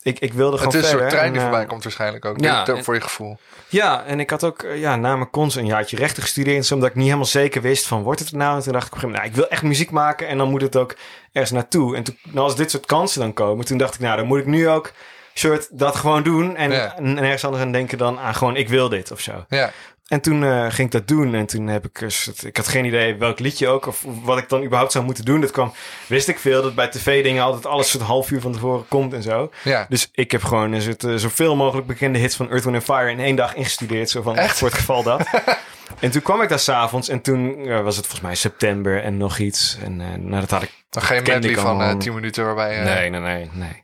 [0.03, 2.25] Ik, ik wilde gewoon Het is een soort trein die En, eh, voorbij komt waarschijnlijk
[2.25, 2.39] ook.
[2.39, 3.37] ja, en- voor je gevoel.
[3.67, 6.71] Ja, en ik had ook eh, ja, na mijn cons een jaartje rechten gestudeerd.
[6.71, 8.57] Omdat ik niet helemaal zeker wist van, wordt het het nou?
[8.57, 10.27] En toen dacht ik op een gegeven moment, nou, ik wil echt muziek maken.
[10.27, 10.95] En dan moet het ook
[11.31, 11.95] ergens naartoe.
[11.95, 14.39] En toen, nou, als dit soort kansen dan komen, toen dacht ik, nou, dan moet
[14.39, 14.91] ik nu ook
[15.33, 16.55] soort dat gewoon doen.
[16.55, 16.95] En, Ja.
[16.97, 19.45] en ergens anders aan denken dan aan gewoon, ik wil dit of zo.
[19.47, 19.71] Ja.
[20.07, 21.35] En toen eh, ging ik dat doen.
[21.35, 22.01] En toen heb ik...
[22.43, 23.85] Ik had geen idee welk liedje ook.
[23.85, 25.41] Of wat ik dan überhaupt zou moeten doen.
[25.41, 25.73] Dat kwam...
[26.07, 26.61] Wist ik veel.
[26.61, 29.51] Dat bij tv-dingen altijd alles een half uur van tevoren komt en zo.
[29.63, 29.85] Ja.
[29.89, 33.11] Dus ik heb gewoon een soort, eh, zoveel mogelijk bekende hits van Earth, Wind Fire
[33.11, 34.09] in één dag ingestudeerd.
[34.09, 34.57] Zo van, Echt?
[34.57, 35.27] voor het geval dat.
[35.99, 37.09] en toen kwam ik daar s'avonds.
[37.09, 39.77] En toen was het volgens mij september en nog iets.
[39.83, 40.71] En eh, nou, dat had ik...
[40.89, 41.97] Dan geen medley van eh allemaal.
[41.97, 42.83] 10 minuten waarbij...
[42.83, 43.83] Nee, nee, nee, nee.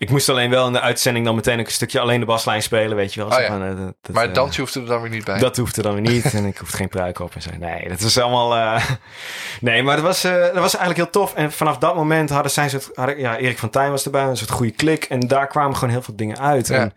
[0.00, 2.62] Ik moest alleen wel in de uitzending dan meteen ook een stukje alleen de baslijn
[2.62, 3.28] spelen, weet je wel.
[3.36, 3.46] Oh ja.
[3.46, 5.38] van, eh, dat- dat, Maar eh, het dansje hoeft er dan weer niet bij.
[5.38, 6.34] dat hoefde dan weer niet.
[6.34, 7.50] En ik hoefde geen pruik op en zo.
[7.58, 8.54] Nee, dat was allemaal...
[8.56, 8.90] eh,
[9.60, 11.34] Nee, maar dat was, eh, dat was eigenlijk heel tof.
[11.34, 12.68] En vanaf dat moment hadden zij...
[12.68, 14.22] Soort, hadden, ja, Erik van Tijn was erbij.
[14.24, 15.04] Een soort goede klik.
[15.04, 16.66] En daar kwamen gewoon heel veel dingen uit.
[16.68, 16.76] Ja.
[16.76, 16.94] En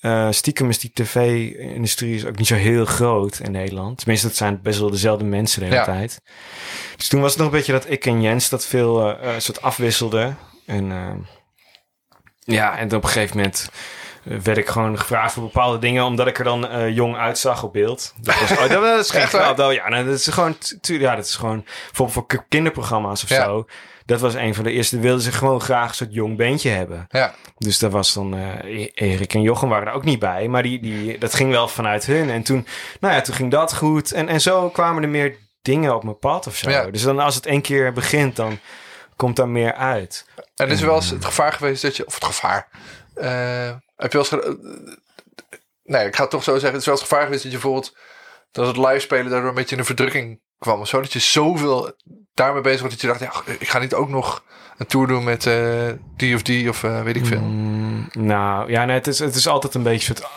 [0.00, 3.98] eh, stiekem is die tv-industrie is ook niet zo heel groot in Nederland.
[3.98, 5.84] Tenminste, dat zijn best wel dezelfde mensen de hele Ja.
[5.84, 6.20] tijd.
[6.96, 9.40] Dus toen was het nog een beetje dat ik en Jens dat veel eh, eh,
[9.40, 10.36] soort afwisselden.
[10.66, 10.98] En eh,
[12.44, 13.68] ja, en op een gegeven moment
[14.24, 17.62] eh, werd ik gewoon gevraagd voor bepaalde dingen, omdat ik er dan eh, jong uitzag
[17.62, 18.14] op beeld.
[18.20, 19.58] Dat, was, oh, dat is geen grap.
[19.58, 23.44] Ja, nou, dat is gewoon, ja, dat is gewoon bijvoorbeeld voor kinderprogramma's of Ja.
[23.44, 23.66] zo.
[24.06, 24.98] Dat was een van de eerste.
[24.98, 27.04] Wilden ze gewoon graag een soort jong beentje hebben.
[27.08, 27.34] Ja.
[27.58, 30.48] Dus daar was dan eh, E- Erik en Jochem waren er ook niet bij.
[30.48, 32.30] Maar die, die, dat ging wel vanuit hun.
[32.30, 32.66] En toen,
[33.00, 34.12] nou ja, toen ging dat goed.
[34.12, 36.70] En, en zo kwamen er meer dingen op mijn pad of zo.
[36.70, 36.86] Ja.
[36.90, 38.58] Dus dan als het één keer begint, dan
[39.16, 40.26] komt daar meer uit.
[40.56, 42.06] En is er wel eens het gevaar geweest dat je...
[42.06, 42.68] Of het gevaar...
[43.14, 44.56] eh, heb je wel eens...
[45.82, 46.70] nee, ik ga het toch zo zeggen.
[46.72, 47.96] Het is wel eens het gevaar geweest dat je bijvoorbeeld...
[48.50, 50.80] Dat het live spelen daardoor een beetje in een verdrukking kwam.
[50.80, 51.00] Of zo.
[51.00, 51.92] Dat je zoveel
[52.34, 53.20] daarmee bezig was dat je dacht...
[53.20, 54.44] Ja, ik ga niet ook nog
[54.78, 57.40] een tour doen met eh, die of die of eh, weet ik veel.
[57.40, 60.28] Mm, nou, ja, nee, het is, het is altijd een beetje soort,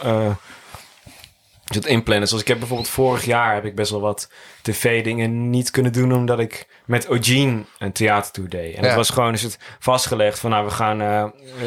[1.67, 2.27] eh soort inplannen.
[2.27, 4.29] Zoals ik heb bijvoorbeeld vorig jaar heb ik best wel wat
[4.61, 8.75] tv-dingen niet kunnen doen, omdat ik met Eugene een theatertour deed.
[8.75, 8.87] En Ja.
[8.87, 11.25] het was gewoon is het vastgelegd van, nou, we gaan, eh,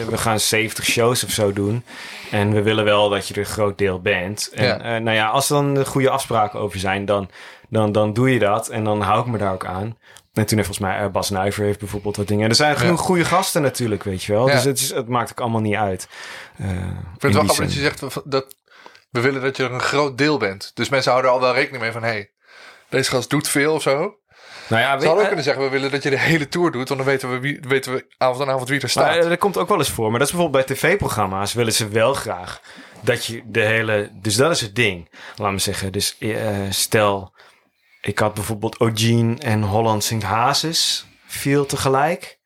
[0.09, 1.85] we gaan 70 shows of zo doen.
[2.31, 4.51] En we willen wel dat je er een groot deel bent.
[4.55, 4.81] En Ja.
[4.81, 7.31] eh, nou ja, als er dan goede afspraken over zijn, dan,
[7.69, 8.69] dan, dan doe je dat.
[8.69, 9.99] En dan hou ik me daar ook aan.
[10.33, 12.45] En toen heeft volgens mij eh, Bas Nuiver heeft bijvoorbeeld wat dingen.
[12.45, 13.05] En er zijn genoeg Ja.
[13.05, 14.47] goede gasten natuurlijk, weet je wel.
[14.49, 14.55] Ja.
[14.55, 16.09] Dus het, is, het maakt ook allemaal niet uit.
[16.59, 16.79] Ik vind in
[17.21, 18.55] het wel grappig dat je zegt dat
[19.11, 20.71] we willen dat je er een groot deel bent.
[20.75, 22.03] Dus mensen houden er al wel rekening mee van...
[22.03, 22.31] hey,
[22.89, 24.19] deze gast doet veel of zo.
[24.69, 26.71] Nou ja, weet, hadden ook eh, kunnen zeggen, we willen dat je de hele tour
[26.71, 26.89] doet.
[26.89, 29.07] Want dan weten we, wie, weten we avond aan avond wie er staat.
[29.07, 30.11] maar, eh, dat komt ook wel eens voor.
[30.11, 32.61] Maar dat is bijvoorbeeld bij tv-programma's willen ze wel graag
[33.01, 34.11] dat je de hele...
[34.13, 35.11] Dus dat is het ding.
[35.37, 35.93] Laat me zeggen.
[35.93, 37.35] Dus eh, stel,
[38.01, 42.40] ik had bijvoorbeeld Eugene en Holland Sint Hazes viel tegelijk.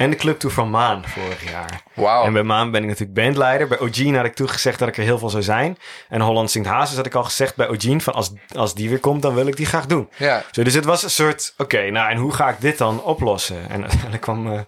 [0.00, 1.82] En de clubtour van Maan vorig jaar.
[1.94, 2.24] Wauw.
[2.24, 3.68] En bij Maan ben ik natuurlijk bandleider.
[3.68, 5.78] Bij Ogene had ik toen gezegd dat ik er heel veel zou zijn.
[6.08, 8.00] En Holland Sint Hazes had ik al gezegd bij Ogene...
[8.00, 10.08] van als, als die weer komt, dan wil ik die graag doen.
[10.16, 10.42] Ja.
[10.50, 11.54] Zo, dus het was een soort...
[11.56, 13.68] Oké, nou en hoe ga ik dit dan oplossen?
[13.70, 14.60] En uiteindelijk kwam eh,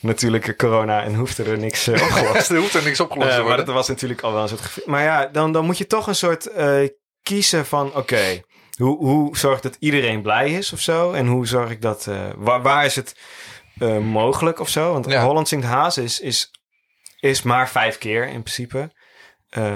[0.00, 2.50] natuurlijk corona en hoefde er niks eh, opgelost.
[2.50, 3.66] er hoeft er niks opgelost Eh, te maar worden.
[3.66, 4.86] dat was natuurlijk al wel een soort...
[4.86, 6.88] Maar ja, dan, dan moet je toch een soort eh,
[7.22, 7.94] kiezen van...
[7.94, 8.40] Oké,
[8.76, 11.12] hoe, hoe zorg dat iedereen blij is of zo?
[11.12, 12.06] En hoe zorg ik dat...
[12.06, 13.16] eh, waar, waar is het
[13.80, 14.92] eh, mogelijk of zo?
[14.92, 15.22] Want Ja.
[15.24, 16.50] Holland Zingt Haas is, is,
[17.20, 18.92] is maar vijf keer in principe.
[19.50, 19.72] Eh,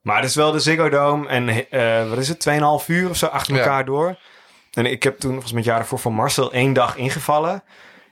[0.00, 2.40] maar het is wel de Ziggo Dome en eh, wat is het?
[2.82, 3.60] 2,5 uur of zo achter Ja.
[3.60, 4.18] elkaar door.
[4.72, 7.62] En ik heb toen, volgens mij het jaar daarvoor, van Marcel één dag ingevallen.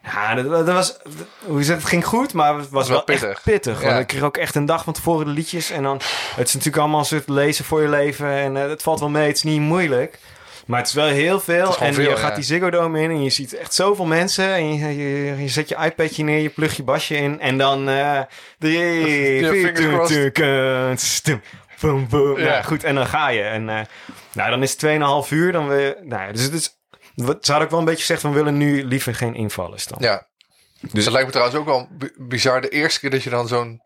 [0.02, 0.98] Ja, dat, dat was,
[1.46, 3.28] hoe is het, ging goed, maar het was wel wel, pittig.
[3.28, 3.82] echt pittig.
[3.82, 3.98] Ja.
[3.98, 5.70] Ik kreeg ook echt een dag van tevoren de liedjes.
[5.70, 5.96] En dan,
[6.36, 8.28] het is natuurlijk allemaal een soort lezen voor je leven.
[8.30, 10.18] En het valt wel mee, het is niet moeilijk.
[10.71, 11.77] Maar het is wel heel veel.
[11.79, 14.55] En veel, je gaat die Ziggo Dome in en je ziet echt zoveel mensen.
[14.55, 17.41] En je, je, je zet je iPadje neer, je plug je basje in.
[17.41, 18.21] En dan eh
[21.81, 22.39] boom, boom.
[22.39, 22.45] Ja.
[22.45, 23.43] Nou, goed, en dan ga je.
[23.43, 23.81] En eh,
[24.33, 25.53] nou, dan is het 2,5 uur.
[25.53, 26.79] Dan weer, nou, ja, dus het is...
[27.14, 29.99] Wat, ze hadden ook wel een beetje gezegd we willen nu liever geen invallers dan.
[30.01, 30.27] Ja.
[30.93, 33.49] Dus het lijkt me trouwens ook wel bi- bizar de eerste keer dat je dan
[33.49, 33.83] zo'n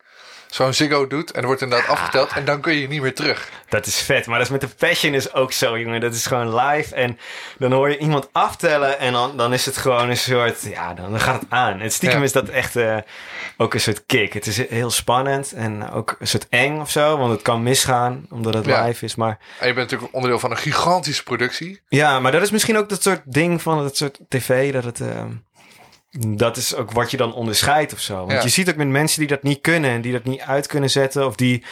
[0.54, 1.30] zo'n Ziggo doet.
[1.30, 2.30] En wordt inderdaad afgeteld.
[2.32, 3.48] En dan kun je niet meer terug.
[3.68, 4.26] Dat is vet.
[4.26, 6.00] Maar dat is met de Passion is ook zo, jongen.
[6.00, 6.94] Dat is gewoon live.
[6.94, 7.18] En
[7.58, 8.98] dan hoor je iemand aftellen.
[8.98, 10.62] En dan, dan is het gewoon een soort...
[10.62, 11.80] Ja, dan, dan gaat het aan.
[11.80, 12.24] En stiekem Ja.
[12.24, 12.96] is dat echt eh,
[13.56, 14.32] ook een soort kick.
[14.32, 15.52] Het is heel spannend.
[15.52, 17.16] En ook een soort eng of zo.
[17.18, 18.84] Want het kan misgaan, omdat het Ja.
[18.84, 19.14] live is.
[19.14, 21.80] Maar En je bent natuurlijk onderdeel van een gigantische productie.
[21.88, 24.72] ja, maar dat is misschien ook dat soort ding van het soort tv.
[24.72, 25.00] Dat het...
[25.00, 25.24] eh,
[26.18, 28.14] dat is ook wat je dan onderscheidt of zo.
[28.16, 28.42] Want Ja.
[28.42, 30.90] je ziet ook met mensen die dat niet kunnen en die dat niet uit kunnen
[30.90, 31.26] zetten.
[31.26, 31.64] Of die,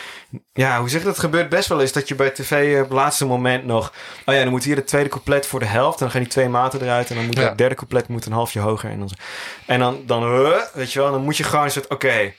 [0.53, 1.19] ja, hoe zeg je dat?
[1.19, 3.93] Gebeurt best wel eens dat je bij tv eh, op het laatste moment nog.
[4.27, 5.97] Oh ja, dan moet hier de tweede couplet voor de helft.
[5.99, 7.11] En dan gaan die twee maten eruit.
[7.11, 7.49] En dan moet Ja.
[7.49, 8.91] het derde couplet moet een halfje hoger.
[8.91, 9.11] En dan,
[9.67, 12.33] en dan, dan weet je wel, dan moet je gewoon een soort, oké,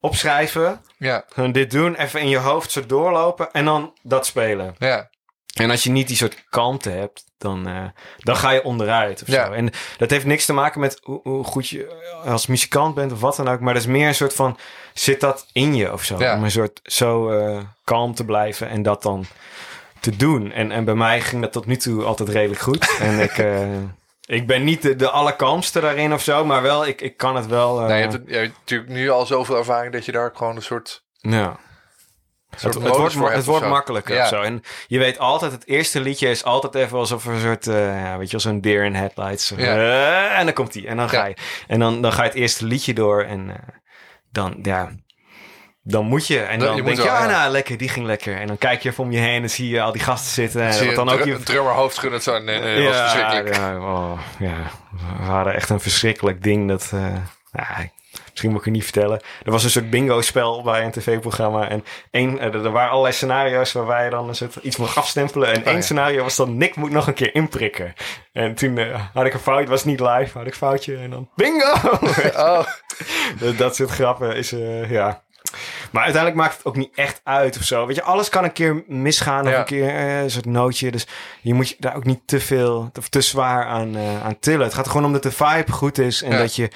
[0.00, 0.80] opschrijven.
[0.98, 3.52] Ja, dit doen, even in je hoofd zo doorlopen.
[3.52, 4.74] En dan dat spelen.
[4.78, 5.10] ja,
[5.58, 7.84] En als je niet die soort kalmte hebt, dan, eh,
[8.18, 9.46] dan ga je onderuit of Ja.
[9.46, 9.52] zo.
[9.52, 13.20] En dat heeft niks te maken met hoe, hoe goed je als muzikant bent of
[13.20, 13.60] wat dan ook.
[13.60, 14.58] Maar dat is meer een soort van,
[14.94, 16.18] zit dat in je of zo?
[16.18, 16.36] Ja.
[16.36, 19.24] Om een soort zo eh, kalm te blijven en dat dan
[20.00, 20.52] te doen.
[20.52, 22.96] En, en bij mij ging dat tot nu toe altijd redelijk goed.
[23.00, 23.66] en ik, eh,
[24.26, 27.46] ik ben niet de, de allerkalmste daarin of zo, maar wel, ik, ik kan het
[27.46, 27.78] wel.
[27.80, 30.56] nee, je, hebt, het- je hebt natuurlijk nu al zoveel ervaring dat je daar gewoon
[30.56, 31.56] een soort, ja.
[32.50, 34.22] Het, wordt, het wordt makkelijker Ja.
[34.22, 34.40] of zo.
[34.42, 37.74] En je weet altijd, het eerste liedje is altijd even alsof er een soort, eh,
[38.02, 39.52] ja, weet je wel, zo'n deer in headlights.
[39.56, 39.76] Ja.
[39.76, 40.86] eh, en dan komt die.
[40.86, 41.36] En dan ga je.
[41.66, 43.22] En dan, dan ga je het eerste liedje door.
[43.22, 43.56] En eh,
[44.32, 44.90] dan, ja,
[45.82, 46.40] dan moet je.
[46.40, 47.26] En Dan- je denk je, ja, ja.
[47.26, 48.36] nou, lekker, die ging lekker.
[48.40, 50.62] En dan kijk je even om je heen en zie je al die gasten zitten.
[50.62, 51.32] En Zie dan ook je...
[51.34, 52.38] een drummer hoofdschudden zo.
[52.38, 53.54] Nee, was verschrikkelijk.
[53.56, 54.56] Ja, oh, ja,
[55.18, 56.68] we hadden echt een verschrikkelijk ding.
[56.68, 56.92] Dat,
[58.30, 59.20] misschien moet ik het niet vertellen.
[59.44, 61.68] Er was een soort bingo-spel bij een tv-programma.
[61.68, 65.48] En één, eh, er waren allerlei scenario's waarbij je dan een soort iets mocht afstempelen.
[65.48, 65.80] En één Oh, ja.
[65.80, 67.94] scenario was dan Nick moet nog een keer inprikken.
[68.32, 70.96] En toen eh, had ik een fout, het was niet live, had ik een foutje.
[70.96, 71.72] En dan bingo!
[72.36, 72.64] Oh,
[73.40, 75.22] dat, dat soort grappen is, eh, ja...
[75.90, 77.86] Maar uiteindelijk maakt het ook niet echt uit of zo.
[77.86, 79.58] Weet je, alles kan een keer misgaan of Ja.
[79.58, 80.90] een keer eh, een soort nootje.
[80.90, 81.06] Dus
[81.40, 84.64] je moet je daar ook niet te veel of te zwaar aan, aan tillen.
[84.66, 86.38] Het gaat er gewoon om dat de vibe goed is en Ja.
[86.38, 86.70] dat je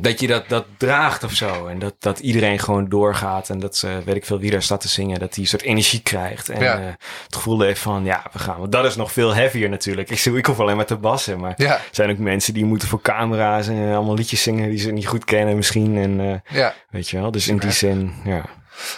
[0.00, 1.66] dat, je dat, dat draagt of zo.
[1.66, 4.80] En dat, dat iedereen gewoon doorgaat en dat ze, weet ik veel, wie daar staat
[4.80, 6.48] te zingen, dat die een soort energie krijgt.
[6.48, 6.78] En Ja.
[6.80, 6.86] eh,
[7.24, 8.58] het gevoel heeft van, ja, we gaan.
[8.58, 10.10] Want dat is nog veel heavier natuurlijk.
[10.10, 12.88] Ik, ik hoef alleen maar te bassen, maar ja, er zijn ook mensen die moeten
[12.88, 15.96] voor camera's en allemaal liedjes zingen die ze niet goed kennen misschien.
[15.96, 16.74] En eh, ja.
[16.90, 18.44] weet je wel, dus in die zin, ja.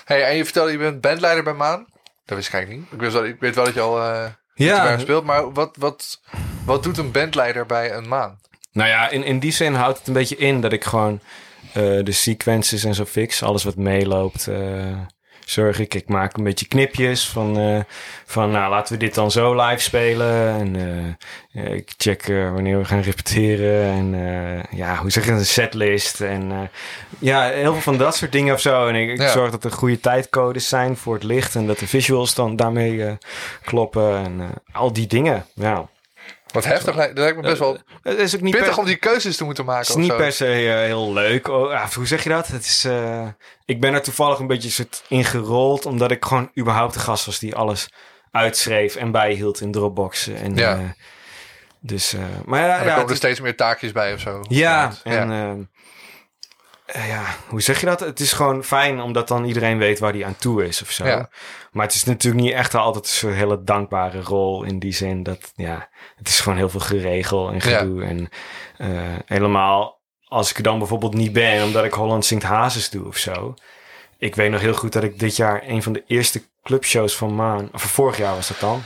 [0.04, 1.86] Hey, en je vertelde, je bent bandleider bij Maan.
[2.24, 2.92] Dat wist ik eigenlijk niet.
[2.92, 4.24] Ik weet wel, ik weet wel dat je al eh
[4.54, 4.90] Ja.
[4.90, 4.98] ja.
[4.98, 5.24] speelt.
[5.24, 6.20] Maar wat, wat,
[6.64, 8.38] wat doet een bandleider bij een Maan?
[8.78, 11.20] Nou ja, in, in die zin houdt het een beetje in dat ik gewoon
[11.72, 13.42] eh, de sequences en zo fix.
[13.42, 14.96] Alles wat meeloopt, eh,
[15.44, 15.94] zorg ik.
[15.94, 17.80] Ik maak een beetje knipjes van, eh,
[18.24, 20.50] van nou, laten we dit dan zo live spelen.
[20.58, 20.76] En
[21.74, 23.84] ik check wanneer we gaan repeteren.
[23.92, 24.14] En
[24.70, 26.20] ja, hoe zeg je een setlist.
[26.20, 26.70] En
[27.18, 28.86] ja, heel veel van dat soort dingen of zo.
[28.86, 29.28] En ik, ik Ja.
[29.30, 31.54] zorg dat er goede tijdcodes zijn voor het licht.
[31.54, 33.18] En dat de visuals dan daarmee
[33.64, 34.16] kloppen.
[34.24, 34.40] En
[34.72, 35.88] al die dingen, ja.
[36.52, 36.94] Wat heftig.
[36.94, 39.36] lijkt- Dat lijkt me best wel Het is ook niet per- pittig om die keuzes
[39.36, 39.80] te moeten maken.
[39.80, 40.16] het is of niet zo.
[40.16, 41.48] per se eh, heel leuk.
[41.48, 42.46] Oh, ja, hoe zeg je dat?
[42.46, 43.26] Het is, eh,
[43.64, 45.86] ik ben er toevallig een beetje soort ingerold.
[45.86, 47.88] Omdat ik gewoon überhaupt de gast was die alles
[48.30, 50.26] uitschreef en bijhield in Dropbox.
[50.28, 50.72] En, Ja.
[50.76, 50.84] eh,
[51.80, 54.40] dus, eh, maar ja, En ja, dan komen er steeds meer taakjes bij of zo.
[54.48, 55.10] ja, Ja.
[55.12, 55.30] en
[56.86, 58.00] eh, ja, hoe zeg je dat?
[58.00, 61.06] Het is gewoon fijn omdat dan iedereen weet waar die aan toe is of zo.
[61.06, 61.30] Ja.
[61.78, 65.52] Maar het is natuurlijk niet echt altijd een hele dankbare rol in die zin dat,
[65.56, 68.04] ja, het is gewoon heel veel geregel en gedoe.
[68.04, 68.28] En
[68.76, 68.88] eh,
[69.26, 73.16] helemaal als ik er dan bijvoorbeeld niet ben, omdat ik Holland Zingt Hazes doe of
[73.16, 73.54] zo.
[74.16, 77.34] Ik weet nog heel goed dat ik dit jaar een van de eerste clubshows van
[77.34, 78.82] Maan, of vorig jaar was dat dan.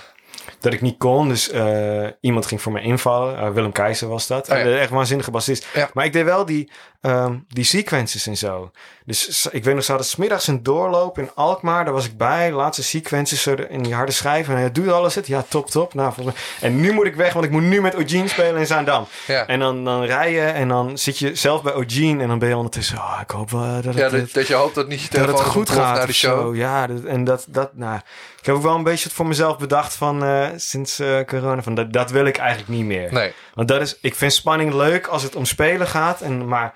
[0.61, 3.39] Dat ik niet kon, dus eh, iemand ging voor mij invallen.
[3.39, 4.51] Eh, Willem Keizer was dat.
[4.51, 4.65] Oh ja.
[4.65, 5.69] Echt waanzinnige bassist.
[5.75, 5.91] Ja.
[5.95, 6.71] Maar ik deed wel die,
[7.03, 8.71] ehm, die sequences en zo.
[9.05, 11.85] Dus ik weet nog, ze hadden smiddags een doorloop in Alkmaar.
[11.85, 12.53] Daar was ik bij.
[12.53, 14.55] Laatste sequences in die harde schijven.
[14.55, 15.27] En hij doe je alles het?
[15.27, 15.95] Ja, top, top.
[15.95, 18.61] Nou, volgens mij- En nu moet ik weg, want ik moet nu met Eugene spelen
[18.61, 19.07] in Zaandam.
[19.27, 19.47] Ja.
[19.47, 22.23] En dan, dan rij je en dan zit je zelf bij Eugene.
[22.23, 24.55] En dan ben je ondertussen, oh, ik hoop wel dat het, Ja, dat, dat je
[24.55, 26.41] hoopt dat niet dat het goed gaat naar de show.
[26.41, 26.55] zo.
[26.55, 27.97] Ja, dat, en dat, dat, nou,
[28.41, 31.63] ik heb ook wel een beetje het voor mezelf bedacht van eh, sinds eh, corona.
[31.63, 33.13] Van dat, dat wil ik eigenlijk niet meer.
[33.13, 33.33] Nee.
[33.55, 36.21] Want dat is, ik vind spanning leuk als het om spelen gaat.
[36.21, 36.73] En, maar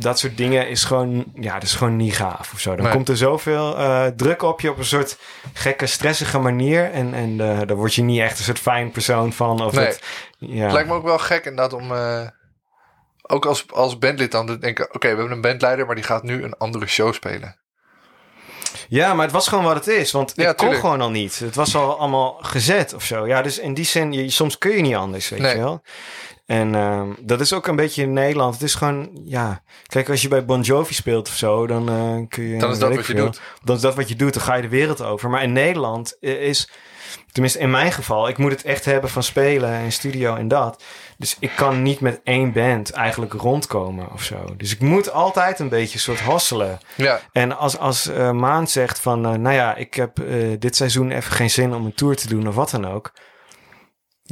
[0.00, 2.74] dat soort dingen is gewoon, ja, dat is gewoon niet gaaf of zo.
[2.74, 2.92] Dan Nee.
[2.94, 5.18] komt er zoveel eh, druk op je op een soort
[5.52, 6.90] gekke, stressige manier.
[6.92, 9.64] En, en eh, daar word je niet echt een soort fijn persoon van.
[9.64, 9.84] Of Nee.
[9.86, 10.00] dat,
[10.38, 10.62] ja.
[10.64, 11.92] Het lijkt me ook wel gek inderdaad om...
[11.92, 12.26] eh,
[13.22, 14.84] ook als, als bandlid dan te denken...
[14.94, 17.58] Oké, we hebben een bandleider, maar die gaat nu een andere show spelen.
[18.88, 20.10] Ja, maar het was gewoon wat het is.
[20.12, 20.80] Want Ja, ik kon tuurlijk.
[20.80, 21.38] gewoon al niet.
[21.38, 23.26] Het was al allemaal gezet of zo.
[23.26, 25.54] Ja, dus in die zin, je, soms kun je niet anders, weet Nee.
[25.56, 25.82] je wel.
[26.50, 28.54] En ehm, dat is ook een beetje in Nederland.
[28.54, 29.62] Het is gewoon, ja...
[29.86, 32.58] Kijk, als je bij Bon Jovi speelt of zo, dan eh, kun je...
[32.58, 33.24] Dan is dat wat je veel.
[33.24, 33.40] doet.
[33.64, 35.30] Dan is dat wat je doet, dan ga je de wereld over.
[35.30, 36.70] Maar in Nederland eh, is...
[37.32, 40.82] Tenminste, in mijn geval, ik moet het echt hebben van spelen en studio en dat.
[41.18, 44.54] Dus ik kan niet met één band eigenlijk rondkomen of zo.
[44.56, 46.78] Dus ik moet altijd een beetje soort hosselen.
[46.94, 50.22] Ja, En als, als eh Maan zegt van, nou ja, ik heb
[50.58, 53.12] dit seizoen even geen zin om een tour te doen of wat dan ook.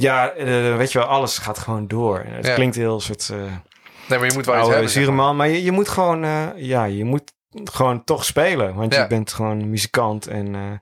[0.01, 2.23] Ja, eh, weet je wel, alles gaat gewoon door.
[2.27, 2.53] Het Ja.
[2.53, 3.37] klinkt heel soort uh,
[4.07, 5.13] nee, maar je moet wel iets hebben.
[5.15, 5.35] man.
[5.35, 7.33] Maar je, je moet gewoon, eh, ja, je moet
[7.63, 8.75] gewoon toch spelen.
[8.75, 9.01] Want Ja.
[9.01, 10.81] je bent gewoon muzikant en...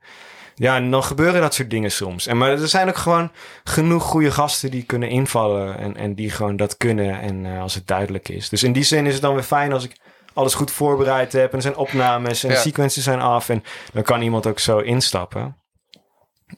[0.56, 2.28] ja, en dan gebeuren dat soort dingen soms.
[2.28, 3.32] En, maar er zijn ook gewoon
[3.64, 5.78] genoeg goede gasten die kunnen invallen.
[5.78, 7.20] En, en die gewoon dat kunnen.
[7.22, 8.50] En als het duidelijk is.
[8.50, 9.98] Dus in die zin is het dan weer fijn als ik
[10.34, 11.50] alles goed voorbereid heb.
[11.50, 12.56] En er zijn opnames en Ja.
[12.56, 13.50] de sequences zijn af.
[13.50, 13.64] En
[13.94, 15.58] dan kan iemand ook zo instappen.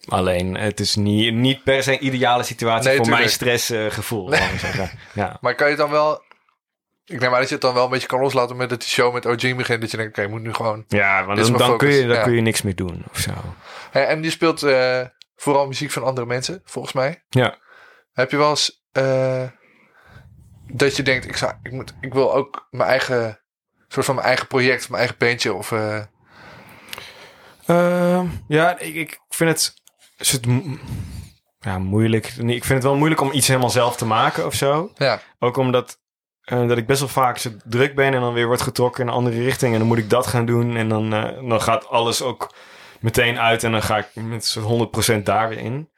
[0.08, 3.24] Alleen, het is niet, niet per se een ideale situatie Nee, voor tuurlijk.
[3.26, 4.28] mijn stressgevoel.
[4.28, 4.40] Nee.
[4.78, 4.94] maar.
[5.14, 5.38] Ja.
[5.42, 6.24] Maar kan je dan wel...
[7.06, 8.90] Ik neem aan dat je het dan wel een beetje kan loslaten met dat die
[8.90, 9.82] show met OG begint.
[9.82, 10.86] Dat je denkt, oké, je moet nu gewoon...
[10.88, 12.24] Ja, want dan, kun je, dan ja.
[12.24, 13.32] kun je niks meer doen of zo.
[13.92, 15.02] Hey, en je speelt eh,
[15.36, 17.24] vooral muziek van andere mensen, volgens mij.
[17.30, 17.58] Ja.
[18.14, 19.44] Heb je wel eens eh,
[20.68, 23.40] dat je denkt, ik, zou, ik, moet, ik wil ook mijn eigen,
[23.88, 25.72] soort van mijn eigen project, mijn eigen bandje of...
[25.72, 26.00] eh,
[27.66, 29.78] Ehm, ja, ik, ik vind het
[30.20, 30.78] soort mo-
[31.59, 32.26] ja, moeilijk.
[32.28, 34.91] Ik vind het wel moeilijk om iets helemaal zelf te maken of zo.
[34.97, 35.97] ja, Ook omdat
[36.43, 39.07] eh, dat ik best wel vaak zo druk ben en dan weer wordt getrokken in
[39.09, 39.74] een andere richting.
[39.74, 40.76] En dan moet ik dat gaan doen.
[40.76, 42.53] En dan, eh, dan gaat alles ook
[42.99, 45.89] meteen uit en dan ga ik met zo'n 100% daar weer in.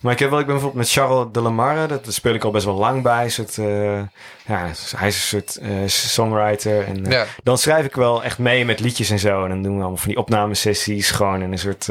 [0.00, 2.50] Maar ik heb wel, ik ben bijvoorbeeld met Charles de Lamarre, dat speel ik al
[2.50, 3.28] best wel lang bij.
[3.28, 4.00] Soort, eh,
[4.46, 5.58] ja, hij is een soort
[5.90, 6.84] songwriter.
[6.84, 9.42] En ja, dan schrijf ik wel echt mee met liedjes en zo.
[9.42, 11.10] En dan doen we allemaal van die opnamesessies.
[11.10, 11.88] Gewoon in een soort,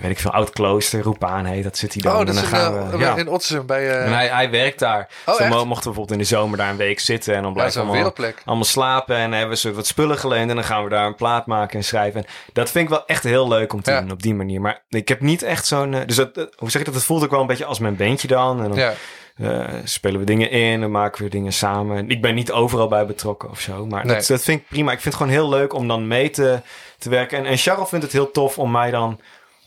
[0.00, 1.02] weet ik veel, oud klooster.
[1.02, 2.12] Roepaan heet, dat zit hij dan.
[2.12, 3.16] Oh, dat en dan gaan eh, we, ja.
[3.16, 3.88] in Ottersum bij...
[3.90, 5.08] eh En hij, hij werkt daar.
[5.26, 7.34] Oh, mochten we bijvoorbeeld in de zomer daar een week zitten.
[7.34, 8.12] En dan blijven we allemaal,
[8.44, 9.16] allemaal slapen.
[9.16, 10.48] En dan hebben soort wat spullen geleend.
[10.50, 12.20] En dan gaan we daar een plaat maken en schrijven.
[12.20, 14.00] En dat vind ik wel echt heel leuk om te Ja.
[14.00, 14.60] doen op die manier.
[14.60, 15.94] Maar ik heb niet echt zo'n...
[15.94, 16.94] eh, dus dat, eh, hoe zeg ik dat?
[16.96, 18.62] Het voelt ook wel een beetje als mijn bandje dan.
[18.62, 18.92] En dan Ja,
[19.36, 22.10] eh, spelen we dingen in en maken we dingen samen.
[22.10, 23.86] Ik ben niet overal bij betrokken of zo.
[23.86, 24.16] Maar Nee.
[24.16, 24.92] dat, dat vind ik prima.
[24.92, 26.60] Ik vind het gewoon heel leuk om dan mee te,
[26.98, 27.38] te werken.
[27.38, 29.20] En, en Charles vindt het heel tof om mij dan...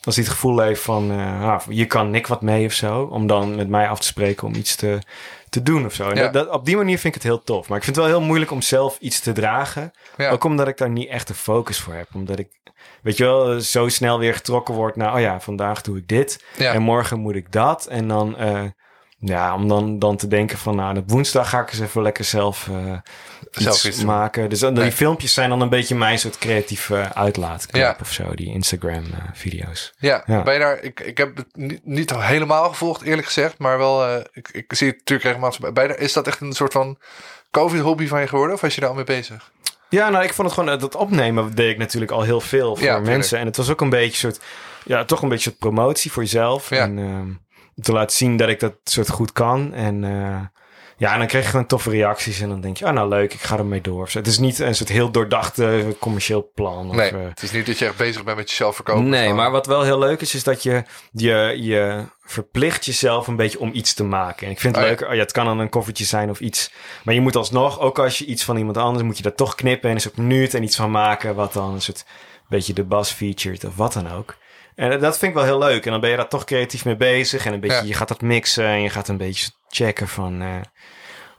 [0.03, 1.11] Als hij het gevoel heeft van...
[1.11, 3.01] eh, ah, je kan Nick wat mee of zo.
[3.11, 4.99] Om dan met mij af te spreken om iets te,
[5.49, 6.09] te doen of zo.
[6.09, 6.21] En Ja.
[6.21, 7.67] dat, dat- op die manier vind ik het heel tof.
[7.67, 9.91] Maar ik vind het wel heel moeilijk om zelf iets te dragen.
[10.17, 10.29] ja.
[10.29, 12.07] Ook omdat ik daar niet echt de focus voor heb.
[12.13, 12.47] Omdat ik,
[13.01, 15.13] weet je wel, zo snel weer getrokken word naar...
[15.13, 16.43] Oh ja, vandaag doe ik dit.
[16.57, 16.73] ja.
[16.73, 17.85] En morgen moet ik dat.
[17.85, 18.63] En dan, eh,
[19.21, 22.23] ja, om dan, dan te denken van, nou, op woensdag ga ik eens even lekker
[22.23, 22.97] zelf, eh,
[23.51, 24.49] Zelf iets maken.
[24.49, 24.83] Dus dan, Nee.
[24.83, 27.97] die filmpjes zijn dan een beetje mijn soort creatieve uitlaatklep Ja.
[28.01, 29.93] of zo, die Instagram-video's.
[29.97, 30.43] Ja, Ja.
[30.43, 34.05] ben je daar, ik, ik heb het niet, niet helemaal gevolgd, eerlijk gezegd, maar wel,
[34.05, 35.73] eh, ik, ik zie het natuurlijk regelmatig bij.
[35.73, 36.97] bij de- is dat echt een soort van
[37.51, 39.51] COVID-hobby van je geworden, of was je daar al mee bezig?
[39.89, 42.85] Ja, nou, ik vond het gewoon, dat opnemen deed ik natuurlijk al heel veel voor
[42.85, 43.39] Ja, mensen.
[43.39, 44.39] En het was ook een beetje soort,
[44.85, 46.69] ja, toch een beetje soort promotie voor jezelf.
[46.69, 46.77] Ja.
[46.83, 47.29] En ehm,
[47.81, 49.73] te laten zien dat ik dat soort goed kan.
[49.73, 50.41] En eh,
[50.97, 52.39] ja, en dan kreeg je gewoon toffe reacties.
[52.41, 54.09] En dan denk je, oh nou leuk, ik ga ermee door.
[54.09, 54.17] zo.
[54.17, 56.89] Het is niet een soort heel doordacht eh, commercieel plan.
[56.89, 59.09] Of, Nee, eh, het is niet dat je echt bezig bent met jezelf verkopen.
[59.09, 63.35] Nee, maar wat wel heel leuk is, is dat je, je, je verplicht jezelf een
[63.35, 64.45] beetje om iets te maken.
[64.45, 64.95] En ik vind het Oh ja.
[64.95, 66.71] leuker, oh ja, het kan dan een koffertje zijn of iets.
[67.03, 69.55] Maar je moet alsnog, ook als je iets van iemand anders, moet je dat toch
[69.55, 72.05] knippen en eens op minuut en iets van maken, wat dan een soort
[72.49, 74.35] beetje de bas featured of wat dan ook.
[74.81, 75.85] En dat vind ik wel heel leuk.
[75.85, 77.45] En dan ben je daar toch creatief mee bezig.
[77.45, 77.83] En een beetje, Ja.
[77.83, 80.41] je gaat dat mixen en je gaat een beetje checken van...
[80.41, 80.47] eh,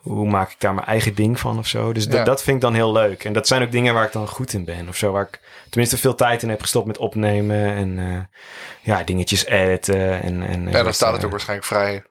[0.01, 1.93] hoe maak ik daar mijn eigen ding van of zo.
[1.93, 2.25] Dus dat- Ja.
[2.25, 3.25] dat vind ik dan heel leuk.
[3.25, 5.13] En dat zijn ook dingen waar ik dan goed in ben of zo.
[5.13, 8.39] Waar ik tenminste veel tijd in heb gestopt met opnemen en eh,
[8.81, 10.23] ja, dingetjes editen.
[10.23, 12.03] En, en, Ja, dan staat het eh, ook waarschijnlijk vrij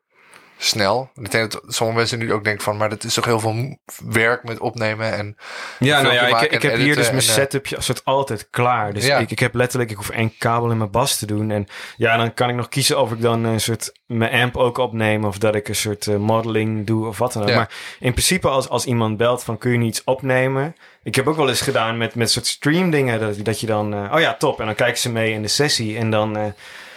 [0.63, 1.09] snel.
[1.15, 3.77] Ik denk dat sommige mensen nu ook denken van, maar dat is toch heel veel
[4.05, 5.37] werk met opnemen en
[5.79, 8.93] Ja, nou ja, ik, ik heb hier dus mijn eh, setupje soort altijd klaar.
[8.93, 9.17] Dus Ja.
[9.17, 11.51] ik, ik heb letterlijk, ik hoef één kabel in mijn bas te doen.
[11.51, 14.77] En ja, dan kan ik nog kiezen of ik dan een soort mijn amp ook
[14.77, 15.25] opneem.
[15.25, 17.49] Of dat ik een soort eh, modeling doe of wat dan ook.
[17.49, 17.55] Ja.
[17.55, 20.75] Maar in principe als, als iemand belt van kun je niet opnemen.
[21.03, 23.19] Ik heb ook wel eens gedaan met, met soort stream dingen.
[23.19, 24.59] Dat, dat je dan, eh, oh ja top.
[24.59, 25.97] En dan kijken ze mee in de sessie.
[25.97, 26.53] En dan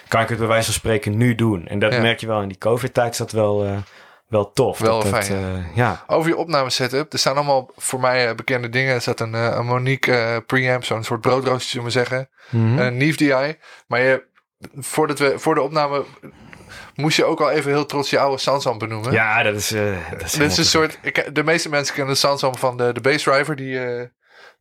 [0.08, 1.66] kan ik het bij wijze van spreken nu doen.
[1.66, 2.00] En dat Ja.
[2.00, 3.76] merk je wel in die covid tijd is dat wel, eh,
[4.28, 4.78] wel tof.
[4.78, 6.04] Wel dat, fijn, eh, ja.
[6.06, 7.12] Over je opname setup.
[7.12, 8.94] Er staan allemaal voor mij eh, bekende dingen.
[8.94, 12.28] Er staat een, een Monique preamp, zo'n soort broodrooster, zullen we zeggen.
[12.50, 12.78] Mhm.
[12.78, 13.56] Een Neve DI.
[13.86, 14.24] Maar je,
[14.76, 16.04] voordat we, voor de opname
[16.94, 19.12] moest je ook al even heel trots je oude Sansan benoemen.
[19.12, 19.68] ja, dat is...
[19.68, 20.98] dat is Dit is helemaal een soort.
[21.02, 23.56] Ik, de meeste mensen kennen de Sansan van de, de Bass Driver.
[23.56, 23.78] Die,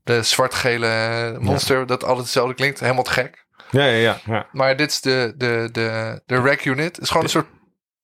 [0.03, 1.85] de zwart-gele monster.
[1.85, 2.79] Dat altijd hetzelfde klinkt.
[2.79, 3.42] Helemaal te gek.
[3.73, 4.19] Ja, ja, ja.
[4.25, 4.47] ja.
[4.51, 6.95] Maar dit is de, de, de, de rack unit.
[6.95, 7.47] Het is gewoon een soort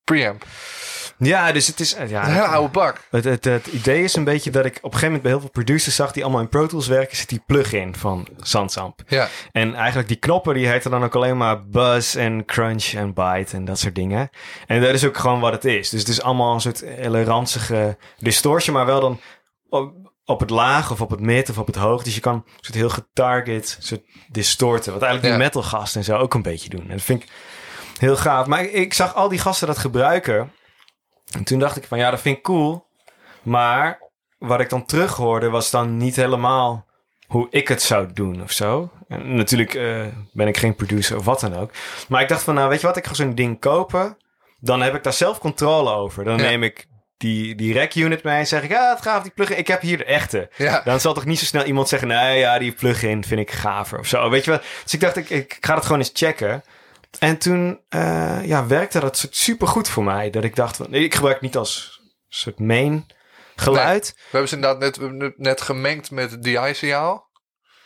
[0.04, 0.46] preamp.
[1.18, 1.94] Ja, dus het is...
[1.94, 3.08] eh, Ja, Een hele oude bak.
[3.12, 5.40] het, het, het idee is een beetje dat ik op een gegeven moment bij heel
[5.42, 9.02] veel producers zag die allemaal in Pro Tools werken, zit die plugin van Sansamp.
[9.08, 9.28] Ja.
[9.52, 13.56] En eigenlijk die knoppen die heten dan ook alleen maar buzz en crunch en bite
[13.56, 14.30] en dat soort dingen.
[14.68, 15.90] En dat is ook gewoon wat het is.
[15.90, 19.20] Dus het is allemaal een soort hele ranzige distortion, maar wel dan
[20.30, 22.04] op, het laag of op het mid of op het hoog.
[22.04, 24.02] Dus je kan een soort heel getarget soort
[24.32, 24.94] distorten.
[24.94, 25.48] Wat eigenlijk die Ja.
[25.48, 26.82] metal gasten en zo ook een beetje doen.
[26.82, 27.30] En dat vind ik
[28.00, 28.46] heel gaaf.
[28.48, 30.52] Maar ik, ik zag al die gasten dat gebruiken.
[31.32, 32.88] En toen dacht ik van ja, dat vind ik cool.
[33.44, 34.00] Maar
[34.38, 36.86] wat ik dan terug hoorde was dan niet helemaal
[37.28, 38.90] hoe ik het zou doen of zo.
[39.08, 41.72] En natuurlijk eh, ben ik geen producer of wat dan ook.
[42.08, 44.18] Maar ik dacht van nou weet je wat, ik ga zo'n ding kopen.
[44.60, 46.24] Dan heb ik daar zelf controle over.
[46.24, 46.44] Dan Ja.
[46.44, 46.88] neem ik
[47.20, 49.58] die, die rack unit mee en zeg ik ja, het gaaf die plugin.
[49.58, 50.50] Ik heb hier de echte.
[50.56, 50.82] Ja.
[50.84, 54.00] Dan zal toch niet zo snel iemand zeggen nee ja, die plugin vind ik gaver
[54.00, 54.30] of zo.
[54.30, 54.60] Weet je wel.
[54.84, 56.64] Dus ik dacht ik, ik ga het gewoon eens checken.
[57.20, 60.30] En toen eh, ja, werkte dat soort super goed voor mij.
[60.30, 63.06] Dat ik dacht nee, ik gebruik niet als soort main
[63.56, 64.14] geluid.
[64.16, 67.30] We hebben ze inderdaad net, net gemengd met het DI-signaal.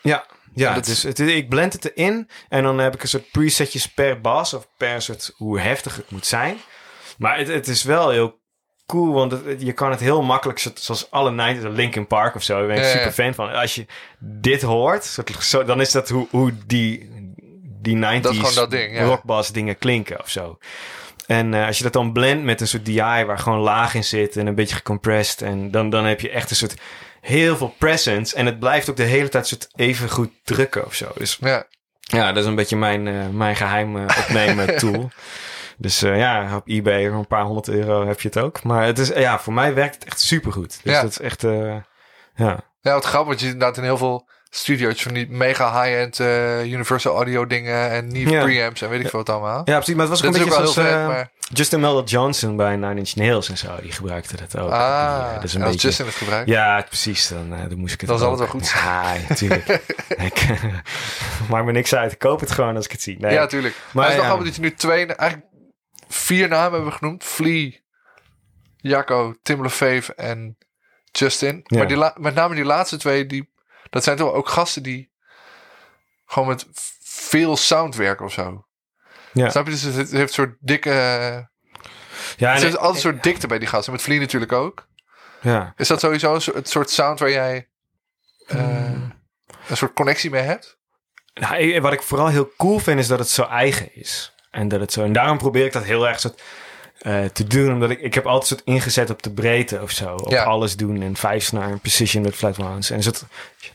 [0.02, 3.32] Ja, ja dat- dus het, ik blend het erin en dan heb ik een soort
[3.32, 6.58] presetjes per bas of per soort hoe heftig het moet zijn.
[7.18, 8.42] Maar het, het is wel heel
[9.00, 12.44] cool, want het- je kan het heel makkelijk, zo- zoals alle 90 Linkin Park of
[12.44, 13.52] zo, daar ben ik Ja, super fan van.
[13.54, 13.86] Als je
[14.20, 17.10] dit hoort, zo, dan is dat hoe, hoe die,
[17.82, 19.04] die 90s Dat is gewoon dat ding, ja.
[19.04, 20.58] rockbass dingen klinken of zo.
[21.28, 24.04] En eh, als je dat dan blendt met een soort DI waar gewoon laag in
[24.04, 25.42] zit en een beetje gecompressed.
[25.42, 26.74] En dan, dan heb je echt een soort
[27.22, 28.36] heel veel presence.
[28.36, 31.12] En het blijft ook de hele tijd soort even goed drukken of zo.
[31.18, 31.66] Dus Ja.
[32.00, 35.10] ja, dat is een beetje mijn, eh, mijn geheim eh, opnemen tool.
[35.78, 38.64] Dus eh, ja, op eBay voor een paar honderd euro heb je het ook.
[38.64, 40.80] Maar het is, ja, voor mij werkt het echt supergoed.
[40.84, 41.02] Dus Ja.
[41.02, 41.76] dat is echt, eh,
[42.36, 42.60] ja.
[42.82, 43.28] Ja, wat grappig.
[43.28, 47.90] want Je inderdaad in heel veel studio's van die mega high-end eh, Universal Audio dingen
[47.90, 48.44] en Neve Ja.
[48.44, 49.62] preamps en weet ik veel wat allemaal.
[49.66, 49.94] Ja, precies.
[49.96, 51.32] Maar het was Dat een beetje wel zoals heel vet, maar...
[51.54, 53.68] Justin Melder Johnson bij Nine Inch Nails en zo.
[53.82, 54.70] Die gebruikte dat ook.
[54.70, 55.88] Die, Ah, dat is een en als beetje...
[55.88, 56.50] Justin het gebruikt.
[56.50, 57.28] Ja, precies.
[57.28, 59.68] Dan, dan moest ik het Dan zal ook- het wel goed Ja, natuurlijk.
[60.30, 60.48] ik,
[61.50, 62.12] maakt me niks uit.
[62.12, 63.18] Ik koop het gewoon als ik het zie.
[63.20, 63.34] Nee.
[63.34, 63.76] Ja, tuurlijk.
[63.76, 64.32] Maar, Maar het is nog ja.
[64.32, 65.52] grappig dat je nu twee, eigenlijk
[66.14, 67.24] vier namen hebben genoemd.
[67.24, 67.72] Flea,
[68.78, 70.58] Jacco, Tim LeFave en
[71.12, 71.62] Justin.
[71.64, 71.78] Ja.
[71.78, 73.54] Maar die met name die laatste twee, die,
[73.90, 75.12] dat zijn toch ook gasten die
[76.26, 76.66] gewoon met
[77.04, 78.66] veel sound werken of zo.
[79.34, 79.50] Ja.
[79.50, 79.72] Snap je?
[79.72, 80.90] Dus het, heeft een soort dikke...
[82.38, 83.92] ja, er zit altijd een soort dikte bij die gasten.
[83.94, 84.88] Met Flea natuurlijk ook.
[85.42, 85.74] ja.
[85.78, 87.70] Is dat sowieso een soort- het soort sound waar jij
[88.48, 89.14] eh, Hmm.
[89.68, 90.78] een soort connectie mee hebt?
[91.34, 94.33] Nou, wat ik vooral heel cool vind is dat het zo eigen is.
[94.54, 95.04] En dat het zo.
[95.04, 96.42] En daarom probeer ik dat heel erg soort,
[97.00, 97.74] eh, te doen.
[97.74, 100.16] Omdat ik, ik heb altijd soort ingezet op de breedte of zo.
[100.16, 100.44] Op Ja.
[100.44, 101.02] alles doen.
[101.02, 102.90] En vijf snaar en precision met flat ones.
[102.90, 103.24] En soort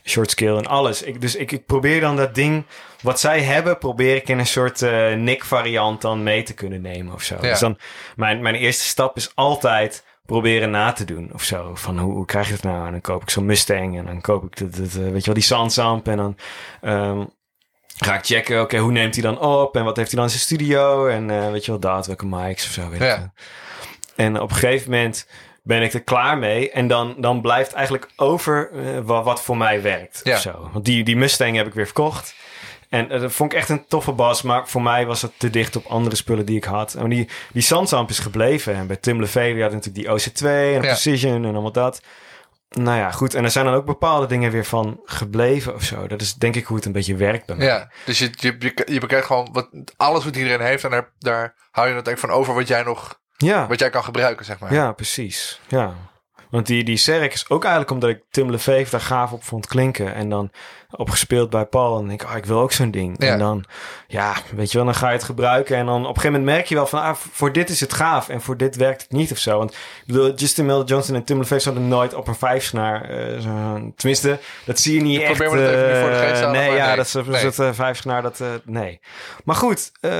[0.05, 1.01] short scale en alles.
[1.01, 2.63] Ik, dus ik, ik probeer dan dat ding.
[3.01, 6.81] Wat zij hebben, probeer ik in een soort eh Nick variant dan mee te kunnen
[6.81, 7.35] nemen of zo.
[7.35, 7.41] Ja.
[7.41, 7.77] Dus dan,
[8.15, 11.71] mijn, mijn eerste stap is altijd proberen na te doen of zo.
[11.75, 12.85] Van hoe, hoe krijg je het nou?
[12.85, 15.25] En dan koop ik zo'n Mustang en dan koop ik de, de, de- weet je
[15.25, 16.35] wel, die Sansamp en dan
[16.81, 17.23] ehm,
[18.05, 20.35] ga ik checken, oké, hoe neemt hij dan op en wat heeft hij dan in
[20.35, 22.89] zijn studio en eh, weet je wel, dat, welke mics of zo.
[22.89, 23.15] Weet Ja.
[23.15, 23.21] ik.
[24.15, 25.27] En op een gegeven moment
[25.63, 29.57] ben ik er klaar mee en dan, dan blijft eigenlijk over eh, wat, wat voor
[29.57, 30.33] mij werkt Ja.
[30.35, 30.69] of zo.
[30.73, 32.33] Want die, die Mustang heb ik weer verkocht.
[32.89, 35.49] En eh, dat vond ik echt een toffe bas, maar voor mij was het te
[35.49, 36.93] dicht op andere spullen die ik had.
[36.93, 38.75] En die, die Sansamp is gebleven.
[38.75, 40.79] En bij Tim LeVay, die had natuurlijk die OC2 en Ja.
[40.79, 42.01] Precision en allemaal dat.
[42.69, 43.33] Nou ja, goed.
[43.33, 46.07] En er zijn dan ook bepaalde dingen weer van gebleven of zo.
[46.07, 47.65] Dat is denk ik hoe het een beetje werkt bij mij.
[47.65, 51.11] Ja, dus je, je, je, je bekijkt gewoon wat, alles wat iedereen heeft en daar,
[51.19, 54.45] daar hou je het eigenlijk van over wat jij nog Ja, wat jij kan gebruiken,
[54.45, 54.73] zeg maar.
[54.73, 55.59] ja precies.
[55.67, 55.95] Ja.
[56.49, 59.67] Want die, die Serk is ook eigenlijk omdat ik Tim LeVeef daar gaaf op vond
[59.67, 60.13] klinken.
[60.13, 60.51] En dan
[60.91, 61.99] opgespeeld bij Paul.
[61.99, 63.15] En denk ik, oh, ik wil ook zo'n ding.
[63.23, 63.31] Ja.
[63.31, 63.65] En dan,
[64.07, 65.77] ja, weet je wel, dan ga je het gebruiken.
[65.77, 67.93] En dan op een gegeven moment merk je wel van, ah, voor dit is het
[67.93, 68.29] gaaf.
[68.29, 69.57] En voor dit werkt het niet of zo.
[69.57, 73.01] Want ik bedoel, Justin Mel Johnson en Tim zouden nooit op een vijfsnaar...
[73.09, 75.37] eh zo- tenminste, dat zie je niet Ik echt.
[75.37, 76.95] probeer me dat even voor de eh, geest halen, nee, maar ja, nee.
[76.95, 77.43] dat is Nee.
[77.43, 78.99] dat uh, vijfsnaar, dat, eh, nee.
[79.43, 80.11] Maar goed, eh,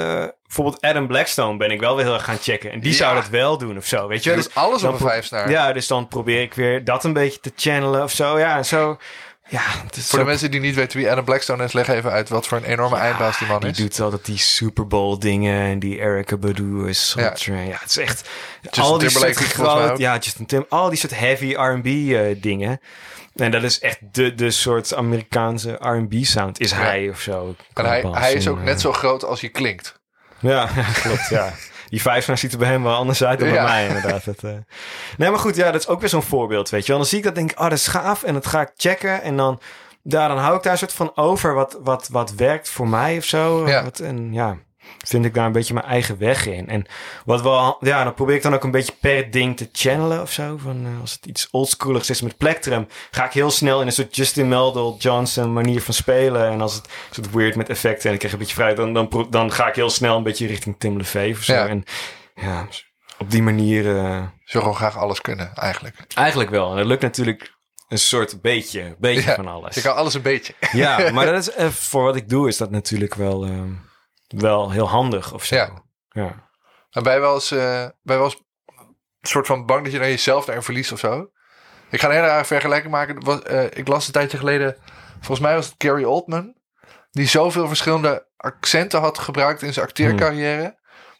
[0.45, 2.71] bijvoorbeeld Adam Blackstone ben ik wel weer heel erg gaan checken.
[2.71, 2.97] En die Ja.
[2.97, 4.33] zou dat wel doen of zo, weet je.
[4.35, 5.49] Doet alles op een vijfsnaar.
[5.49, 8.39] Ja, dus dan probeer ik weer dat een beetje te channelen of zo.
[8.39, 8.97] Ja, en zo.
[9.49, 12.47] Ja, Voor de mensen die niet weten wie Adam Blackstone is, leg even uit wat
[12.47, 13.77] voor een enorme eindbaas die man die is.
[13.77, 17.35] doet altijd die Super Bowl dingen en die Erica Badu is Ja.
[17.35, 17.77] soort, ja.
[17.79, 18.29] het is echt
[18.61, 22.79] Justin al die soort groot, ja, Justin Tim, al die soort heavy R&B eh, dingen.
[23.35, 27.55] En dat is echt de, de soort Amerikaanse R&B sound is hij of zo.
[27.73, 29.99] En hij, hij is ook eh, net zo groot als hij klinkt.
[30.39, 30.69] Ja,
[31.01, 31.53] klopt, ja.
[31.89, 33.53] Die vijfsnaar ziet er bij hem wel anders uit dan Ja.
[33.53, 34.25] bij mij, inderdaad.
[34.25, 34.51] Dat, eh.
[35.17, 36.97] Nee, maar goed, ja, dat is ook weer zo'n voorbeeld, weet je wel.
[36.97, 38.23] Dan zie ik dat denk ik, oh, dat is gaaf.
[38.23, 39.21] En dat ga ik checken.
[39.21, 39.59] En dan,
[40.03, 43.17] ja, dan hou ik daar een soort van over wat, wat, wat werkt voor mij
[43.17, 43.67] of zo.
[43.67, 43.83] Ja.
[43.83, 44.57] Wat, en ja,
[44.97, 46.67] vind ik daar een beetje mijn eigen weg in.
[46.69, 46.85] En
[47.25, 50.31] wat wel, ja, dan probeer ik dan ook een beetje per ding te channelen of
[50.31, 50.57] zo.
[50.57, 53.93] Van, eh, als het iets oldschooligs is met Plectrum, ga ik heel snel in een
[53.93, 56.49] soort Justin Meldal Johnson manier van spelen.
[56.49, 56.91] En als het een
[57.23, 59.75] soort weird met effecten en ik krijg een beetje vrij, dan, dan, dan ga ik
[59.75, 61.53] heel snel een beetje richting Tim LeVeef of zo.
[61.53, 61.67] Ja.
[61.67, 61.83] En
[62.35, 62.67] ja,
[63.17, 63.97] op die manier...
[63.97, 65.95] eh, Ze wil gewoon graag alles kunnen, eigenlijk.
[66.13, 66.71] eigenlijk wel.
[66.71, 69.75] En dat lukt natuurlijk een soort beetje, beetje Ja, van alles.
[69.75, 70.53] Je kan alles een beetje.
[70.71, 73.71] Ja, maar dat is, eh, voor wat ik doe is dat natuurlijk wel, ehm,
[74.37, 75.55] wel heel handig of zo.
[75.55, 75.83] Ja.
[76.09, 76.47] ja.
[76.91, 78.43] En je wel eens, eh, je wel eens
[79.19, 81.29] een soort van bang dat je dan jezelf daarin verliest of zo?
[81.89, 83.23] Ik ga een hele rare vergelijking maken.
[83.23, 84.77] Was, eh, ik las een tijdje geleden,
[85.11, 86.53] volgens mij was het Gary Oldman,
[87.11, 90.77] die zoveel verschillende accenten had gebruikt in zijn acteercarrière,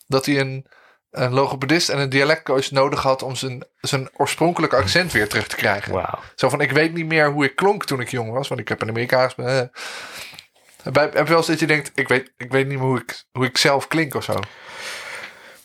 [0.08, 0.66] dat hij een,
[1.12, 5.56] een logopedist en een dialectcoach nodig had om zijn, zijn oorspronkelijke accent weer terug te
[5.56, 5.94] krijgen.
[5.94, 6.20] Wauw.
[6.36, 8.68] Zo van, ik weet niet meer hoe ik klonk toen ik jong was, want ik
[8.68, 9.36] heb een Amerikaans...
[10.84, 13.24] Heb je wel eens dat je denkt, ik weet, ik weet niet meer hoe ik,
[13.32, 14.34] hoe ik zelf klink of zo?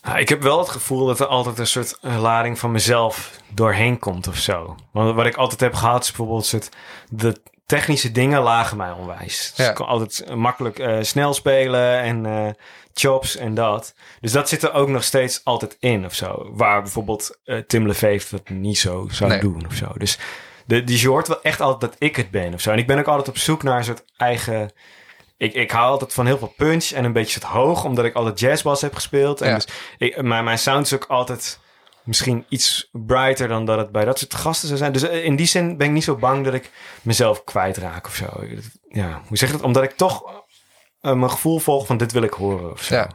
[0.01, 3.31] Nou, ik heb wel het gevoel dat er altijd een soort eh, lading van mezelf
[3.49, 4.75] doorheen komt of zo.
[4.91, 6.69] Want wat ik altijd heb gehad is bijvoorbeeld soort...
[7.09, 9.53] De technische dingen lagen mij onwijs.
[9.55, 9.69] Dus Ja.
[9.71, 12.47] ik kon altijd makkelijk eh, snel spelen en eh,
[12.93, 13.93] chops en dat.
[14.21, 16.49] Dus dat zit er ook nog steeds altijd in of zo.
[16.53, 19.39] Waar bijvoorbeeld Tim LeVeef dat niet zo zou Nee.
[19.39, 19.91] doen of zo.
[19.97, 20.17] Dus
[20.65, 22.71] de, dus je hoort wel echt altijd dat ik het ben of zo.
[22.71, 24.71] En ik ben ook altijd op zoek naar een soort eigen...
[25.37, 28.15] Ik, ik hou altijd van heel veel punch en een beetje het hoog, omdat ik
[28.15, 29.41] altijd jazzbass heb gespeeld.
[29.41, 29.55] En Ja.
[29.55, 29.67] dus
[29.97, 31.59] ik, mijn, mijn sound is ook altijd
[32.03, 34.91] misschien iets brighter dan dat het bij dat soort gasten zou zijn.
[34.91, 36.71] Dus eh, in die zin ben ik niet zo bang dat ik
[37.01, 38.43] mezelf kwijtraak of zo.
[38.87, 39.65] Ja, hoe zeg je dat?
[39.65, 40.43] Omdat ik toch
[41.01, 42.95] eh, mijn gevoel volg van dit wil ik horen of zo.
[42.95, 43.09] Ja.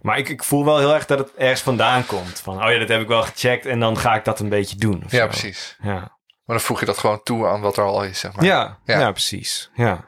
[0.00, 2.40] Maar ik, ik voel wel heel erg dat het ergens vandaan komt.
[2.40, 4.76] Van, oh ja, dat heb ik wel gecheckt en dan ga ik dat een beetje
[4.76, 5.02] doen.
[5.08, 5.26] Ja, zo.
[5.26, 5.76] precies.
[5.82, 5.94] Ja.
[6.44, 8.44] Maar dan voeg je dat gewoon toe aan wat er al is, zeg maar.
[8.44, 8.98] Ja, Ja.
[8.98, 9.10] ja.
[9.10, 9.70] precies.
[9.74, 10.04] Ja.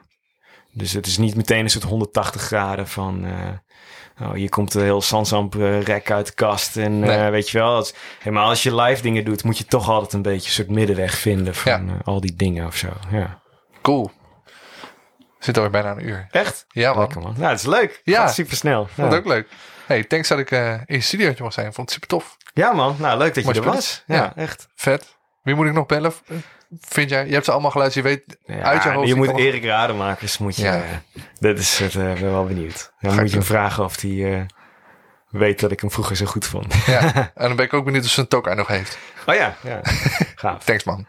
[0.71, 3.25] Dus het is niet meteen een soort 180 graden van...
[3.25, 6.77] eh, oh, hier komt een heel Sansamp eh, rek uit de kast.
[6.77, 7.17] En Nee.
[7.17, 9.43] eh, weet je wel, als, helemaal als je live dingen doet...
[9.43, 11.97] moet je toch altijd een beetje een soort middenweg vinden van Ja.
[12.03, 12.87] al die dingen of zo.
[13.11, 13.41] Ja.
[13.81, 14.11] Cool.
[15.39, 16.27] Zit alweer bijna een uur.
[16.31, 16.65] Echt?
[16.69, 16.99] Ja, man.
[16.99, 17.33] Lekker man.
[17.37, 18.01] Nou, het is leuk.
[18.03, 18.19] Ja.
[18.21, 18.81] Gaat super snel.
[18.81, 19.03] Ja.
[19.03, 19.47] Vond ook leuk.
[19.85, 21.73] Hey, thanks dat ik in je studiootje mag zijn.
[21.73, 22.37] Vond het super tof.
[22.53, 24.03] ja man, nou leuk dat je er was.
[24.07, 24.33] Ja, Ja.
[24.35, 24.67] echt.
[24.75, 25.17] Vet.
[25.43, 26.13] Wie moet ik nog bellen?
[26.79, 27.25] Vind jij?
[27.27, 28.05] Je hebt ze allemaal geluisterd.
[28.05, 29.07] Je weet Ja, uit je hoofd.
[29.07, 30.63] je moet Erik Rademakers moet je...
[30.63, 30.81] Ja.
[31.39, 32.91] dat is het, eh, ben wel benieuwd.
[33.01, 34.41] Dan Ga moet je hem vragen of hij eh,
[35.29, 36.73] weet dat ik hem vroeger zo goed vond.
[36.85, 37.15] Ja.
[37.15, 38.97] En dan ben ik ook benieuwd of ze een tokai nog heeft.
[39.25, 39.79] Oh ja, ja.
[40.35, 40.63] Gaaf.
[40.63, 41.05] Thanks, man.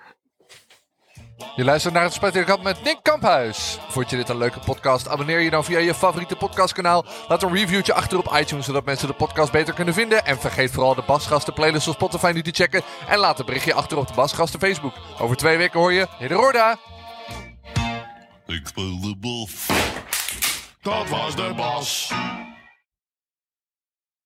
[1.56, 3.78] Je luistert naar het Spijtirkant met Nick Kamphuis.
[3.88, 5.08] Vond je dit een leuke podcast?
[5.08, 7.04] Abonneer je dan via je favoriete podcastkanaal.
[7.28, 10.24] Laat een reviewtje achter op iTunes, zodat mensen de podcast beter kunnen vinden.
[10.24, 12.82] En vergeet vooral de Basgasten playlist op Spotify niet te checken.
[13.08, 14.94] En laat een berichtje achter op de Basgasten Facebook.
[15.18, 16.78] Over twee weken hoor je Hidde Roorda.
[18.46, 19.66] Ik speel de bos.
[20.82, 22.12] Dat was de bas.